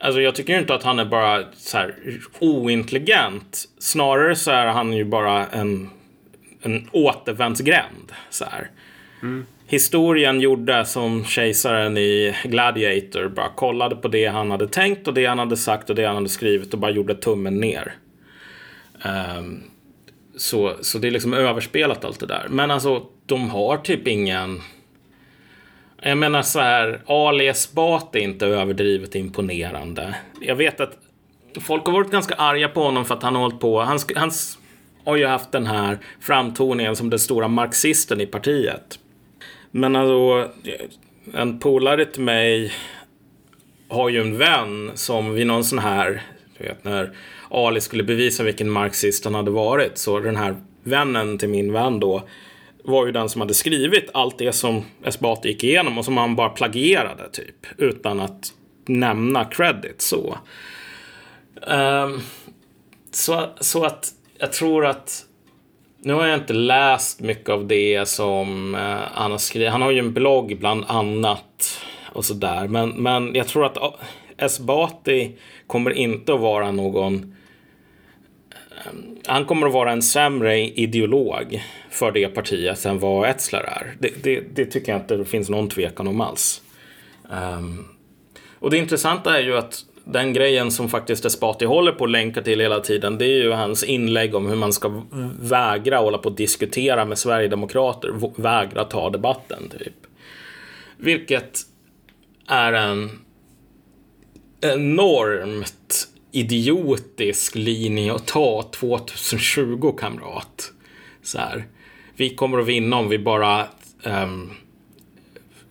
[0.00, 1.94] Alltså jag tycker inte att han är bara så här
[2.38, 3.64] ointelligent.
[3.78, 5.90] Snarare så är han ju bara en,
[6.62, 8.12] en återvändsgränd.
[8.30, 8.70] Så här.
[9.22, 9.46] Mm.
[9.66, 13.28] Historien gjorde som kejsaren i Gladiator.
[13.28, 16.16] Bara kollade på det han hade tänkt och det han hade sagt och det han
[16.16, 17.94] hade skrivit och bara gjorde tummen ner.
[19.38, 19.62] Um,
[20.36, 22.46] så, så det är liksom överspelat allt det där.
[22.50, 24.60] Men alltså, de har typ ingen...
[26.02, 30.14] Jag menar så här, Ali Esbati är inte överdrivet imponerande.
[30.40, 30.98] Jag vet att
[31.60, 33.80] folk har varit ganska arga på honom för att han har hållit på.
[33.80, 34.30] Han, han
[35.04, 38.98] har ju haft den här framtoningen som den stora marxisten i partiet.
[39.76, 40.50] Men alltså,
[41.34, 42.72] en polare till mig
[43.88, 46.22] har ju en vän som vid någon sån här,
[46.58, 47.16] du vet när
[47.50, 49.98] Ali skulle bevisa vilken marxist han hade varit.
[49.98, 52.22] Så den här vännen till min vän då
[52.84, 56.36] var ju den som hade skrivit allt det som Esbati gick igenom och som han
[56.36, 57.66] bara plagierade typ.
[57.78, 58.52] Utan att
[58.86, 60.38] nämna credit så.
[61.66, 62.20] Um,
[63.10, 64.08] så, så att
[64.38, 65.23] jag tror att
[66.04, 69.72] nu har jag inte läst mycket av det som eh, han har skrivit.
[69.72, 71.80] Han har ju en blogg bland annat
[72.12, 72.68] och sådär.
[72.68, 73.90] Men, men jag tror att eh,
[74.36, 77.36] Esbati kommer inte att vara någon
[78.70, 78.92] eh,
[79.26, 83.96] han kommer att vara en sämre ideolog för det partiet än vad Etzler är.
[83.98, 86.62] Det, det, det tycker jag inte det finns någon tvekan om alls.
[87.30, 87.88] Um,
[88.58, 92.42] och det intressanta är ju att den grejen som faktiskt Esbati håller på att länka
[92.42, 95.02] till hela tiden, det är ju hans inlägg om hur man ska
[95.40, 99.94] vägra hålla på att diskutera med Sverigedemokrater, vägra ta debatten, typ.
[100.96, 101.60] Vilket
[102.48, 103.10] är en
[104.60, 110.72] enormt idiotisk linje att ta 2020, kamrat.
[111.22, 111.64] Så här.
[112.16, 113.66] Vi kommer att vinna om vi bara
[114.02, 114.50] um,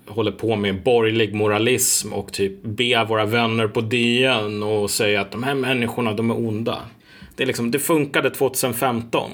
[0.08, 5.32] håller på med borgerlig moralism och typ be våra vänner på DN och säga att
[5.32, 6.82] de här människorna, de är onda.
[7.36, 9.32] Det, är liksom, det funkade 2015.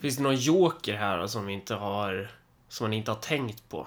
[0.00, 2.30] Finns det någon joker här som vi inte har,
[2.68, 3.86] som man inte har tänkt på?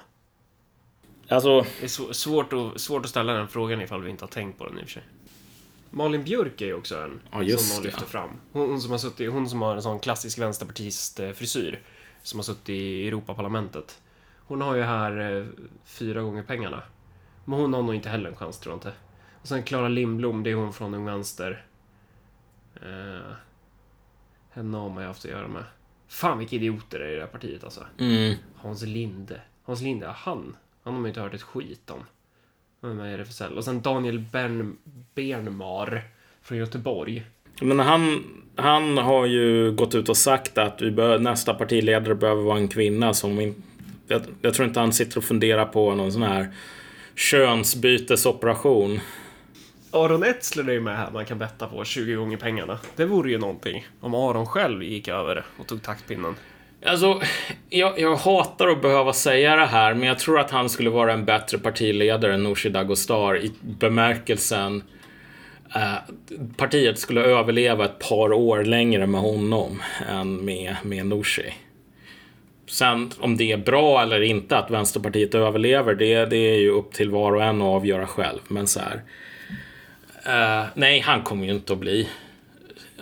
[1.28, 1.66] Alltså...
[1.80, 4.66] Det är svårt att, svårt att ställa den frågan ifall vi inte har tänkt på
[4.66, 5.04] den i och för sig.
[5.90, 8.08] Malin Björk är ju också en ja, som någon lyfter ja.
[8.08, 8.30] fram.
[8.52, 11.80] Hon, hon, som har suttit, hon som har en sån klassisk vänsterpartist-frisyr.
[12.24, 14.00] Som har suttit i Europaparlamentet.
[14.50, 15.46] Hon har ju här eh,
[15.84, 16.84] fyra gånger pengarna.
[17.46, 18.94] Men hon har nog inte heller en chans, tror jag inte.
[19.42, 21.66] Och sen Klara Lindblom, det är hon från Ung Vänster.
[22.76, 23.32] Eh,
[24.50, 25.64] henne har man ju haft att göra med.
[26.08, 27.86] Fan vilka idioter det är i det här partiet alltså.
[28.00, 28.36] Mm.
[28.56, 29.42] Hans Linde.
[29.64, 30.56] Hans Linde, han.
[30.84, 32.04] Han har man ju inte hört ett skit om.
[32.82, 33.58] Vem är RFSL?
[33.58, 34.78] Och sen Daniel Bern,
[35.16, 36.04] Bernmar
[36.42, 37.26] från Göteborg.
[37.62, 38.24] Men han,
[38.56, 42.68] han har ju gått ut och sagt att vi bör, nästa partiledare behöver vara en
[42.68, 43.64] kvinna som in,
[44.10, 46.54] jag, jag, tror inte han sitter och funderar på någon sån här
[47.16, 49.00] könsbytesoperation.
[49.92, 52.80] Aron Etzler är ju med här man kan betta på 20 gånger pengarna.
[52.96, 56.36] Det vore ju någonting om Aron själv gick över och tog taktpinnen.
[56.86, 57.22] Alltså,
[57.70, 61.14] jag, jag, hatar att behöva säga det här, men jag tror att han skulle vara
[61.14, 64.84] en bättre partiledare än Nooshi Dagostar i bemärkelsen
[65.76, 65.96] eh,
[66.58, 71.54] partiet skulle överleva ett par år längre med honom än med, med Nooshi.
[72.70, 76.94] Sen om det är bra eller inte att Vänsterpartiet överlever, det, det är ju upp
[76.94, 78.40] till var och en att avgöra själv.
[78.48, 79.02] Men så här.
[80.26, 82.10] Eh, nej, han kommer ju inte att bli.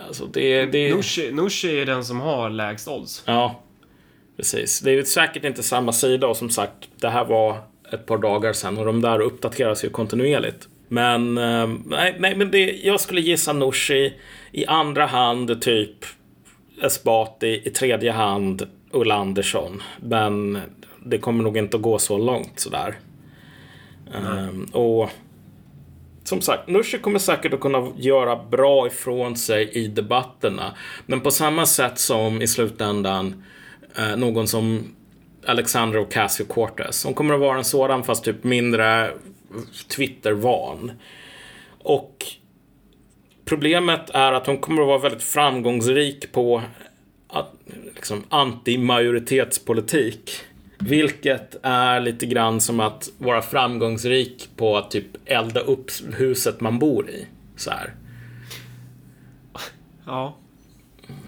[0.08, 0.90] Alltså det, det...
[0.90, 3.24] Nooshi, Nooshi är den som har lägst odds.
[3.26, 3.64] Ja.
[4.38, 4.80] Precis.
[4.80, 7.58] Det är ju säkert inte samma sida och som sagt, det här var
[7.94, 10.68] ett par dagar sedan och de där uppdateras ju kontinuerligt.
[10.88, 14.14] Men eh, nej, nej, men det, jag skulle gissa Nooshi.
[14.52, 16.06] I andra hand typ
[16.84, 17.62] Esbati.
[17.66, 19.84] I tredje hand Ulla Andersson.
[20.00, 20.62] Men
[21.06, 23.00] det kommer nog inte att gå så långt sådär.
[24.14, 25.10] Um, och
[26.24, 30.74] som sagt, Nooshi kommer säkert att kunna göra bra ifrån sig i debatterna.
[31.06, 33.44] Men på samma sätt som i slutändan
[33.98, 34.96] eh, någon som
[35.46, 37.06] Alexandra Ocasio-Cortez.
[37.06, 39.12] Hon kommer att vara en sådan fast typ mindre
[39.96, 40.92] Twitter-van.
[41.84, 42.26] Och
[43.46, 46.62] problemet är att hon kommer att vara väldigt framgångsrik på
[47.28, 47.54] att,
[47.96, 50.32] liksom, anti-majoritetspolitik.
[50.80, 56.80] Vilket är lite grann som att vara framgångsrik på att typ elda upp huset man
[56.80, 57.28] bor i.
[57.56, 57.94] Så här.
[60.06, 60.38] Ja.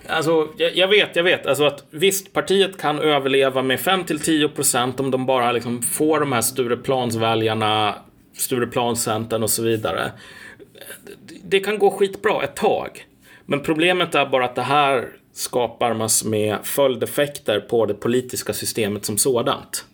[0.07, 1.45] Alltså, jag, jag vet, jag vet.
[1.45, 6.41] Alltså att visst, partiet kan överleva med 5-10% om de bara liksom får de här
[6.41, 7.95] Stureplansväljarna,
[8.33, 10.11] Stureplanscentern och så vidare.
[11.43, 13.05] Det kan gå skitbra ett tag.
[13.45, 19.05] Men problemet är bara att det här skapar massor med följdeffekter på det politiska systemet
[19.05, 19.85] som sådant.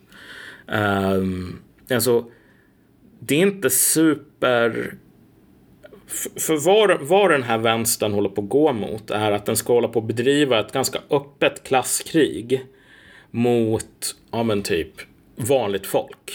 [0.67, 1.59] Um,
[1.91, 2.25] alltså,
[3.19, 4.93] det är inte super...
[6.35, 9.73] För vad, vad den här vänstern håller på att gå mot är att den ska
[9.73, 12.65] hålla på att bedriva ett ganska öppet klasskrig
[13.31, 14.91] mot, ja men typ,
[15.35, 16.33] vanligt folk.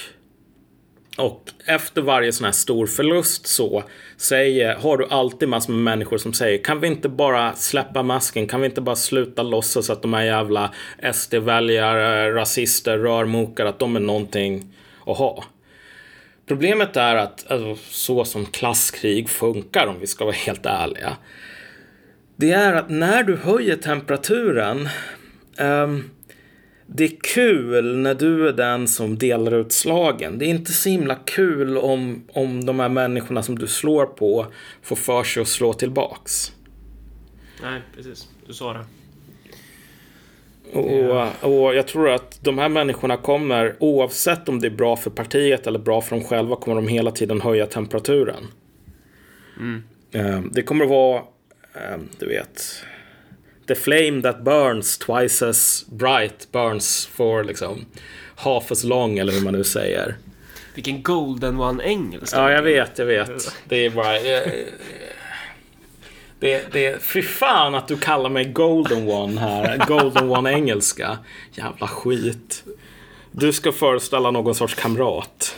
[1.18, 3.84] Och efter varje sån här stor förlust så
[4.16, 8.46] säger, har du alltid massor med människor som säger kan vi inte bara släppa masken?
[8.46, 10.70] Kan vi inte bara sluta låtsas att de här jävla
[11.12, 14.74] SD-väljare, rasister, rörmokare, att de är någonting
[15.06, 15.44] att ha?
[16.46, 21.16] Problemet är att alltså, så som klasskrig funkar, om vi ska vara helt ärliga,
[22.36, 24.88] det är att när du höjer temperaturen
[25.58, 26.10] um,
[26.94, 30.38] det är kul när du är den som delar ut slagen.
[30.38, 34.46] Det är inte så himla kul om, om de här människorna som du slår på
[34.82, 36.52] får för sig att slå tillbaks.
[37.62, 38.28] Nej, precis.
[38.46, 38.84] Du sa det.
[40.72, 45.10] Och, och jag tror att de här människorna kommer, oavsett om det är bra för
[45.10, 48.46] partiet eller bra för dem själva, kommer de hela tiden höja temperaturen.
[49.58, 50.50] Mm.
[50.52, 51.22] Det kommer att vara,
[51.74, 52.84] ehm, du vet,
[53.70, 57.86] the flame that burns twice as bright burns for liksom
[58.36, 60.16] half as long eller hur man nu säger.
[60.74, 62.36] Vilken golden one engelska.
[62.36, 63.56] Ja, jag vet, jag vet.
[63.68, 64.12] Det är bara...
[66.40, 69.84] Det, det, fy fan att du kallar mig golden one här.
[69.86, 71.18] Golden one engelska.
[71.52, 72.64] Jävla skit.
[73.30, 75.56] Du ska föreställa någon sorts kamrat.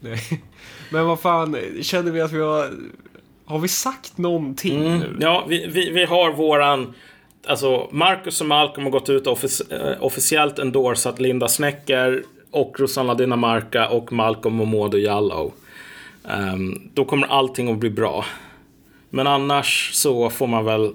[0.90, 2.70] Men vad fan, känner vi att vi har
[3.46, 5.16] har vi sagt någonting mm, nu?
[5.20, 6.94] Ja, vi, vi, vi har våran...
[7.46, 12.80] Alltså, Marcus och Malcolm har gått ut och offic eh, officiellt endorsat Linda Snecker och
[12.80, 15.52] Rosanna Dinamarca och Malcolm och Modo Jallow.
[16.22, 18.24] Um, då kommer allting att bli bra.
[19.10, 20.92] Men annars så får man väl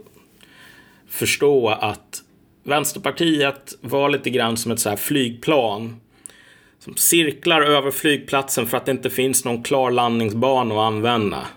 [1.09, 2.23] förstå att
[2.63, 5.95] Vänsterpartiet var lite grann som ett så här flygplan
[6.79, 11.47] som cirklar över flygplatsen för att det inte finns någon klar landningsbana att använda.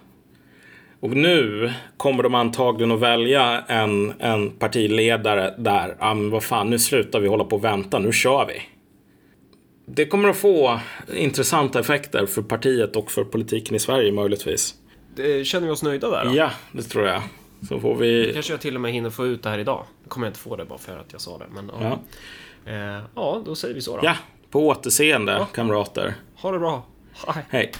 [1.02, 6.70] Och nu kommer de antagligen att välja en, en partiledare där, ja men vad fan,
[6.70, 8.62] nu slutar vi hålla på och vänta, nu kör vi.
[9.86, 10.80] Det kommer att få
[11.14, 14.74] intressanta effekter för partiet och för politiken i Sverige möjligtvis.
[15.14, 16.34] Det, känner vi oss nöjda där då?
[16.34, 17.22] Ja, det tror jag.
[17.68, 18.30] Så får vi...
[18.34, 19.84] kanske jag till och med hinner få ut det här idag.
[20.02, 21.46] Nu kommer jag inte få det bara för att jag sa det.
[21.54, 21.98] Men ja,
[22.64, 22.72] ja.
[22.72, 24.04] Eh, ja då säger vi så då.
[24.04, 24.16] Ja,
[24.50, 25.44] på återseende ja.
[25.44, 26.14] kamrater.
[26.36, 26.82] Ha det bra.
[27.26, 27.44] Hej.
[27.50, 27.72] Hej.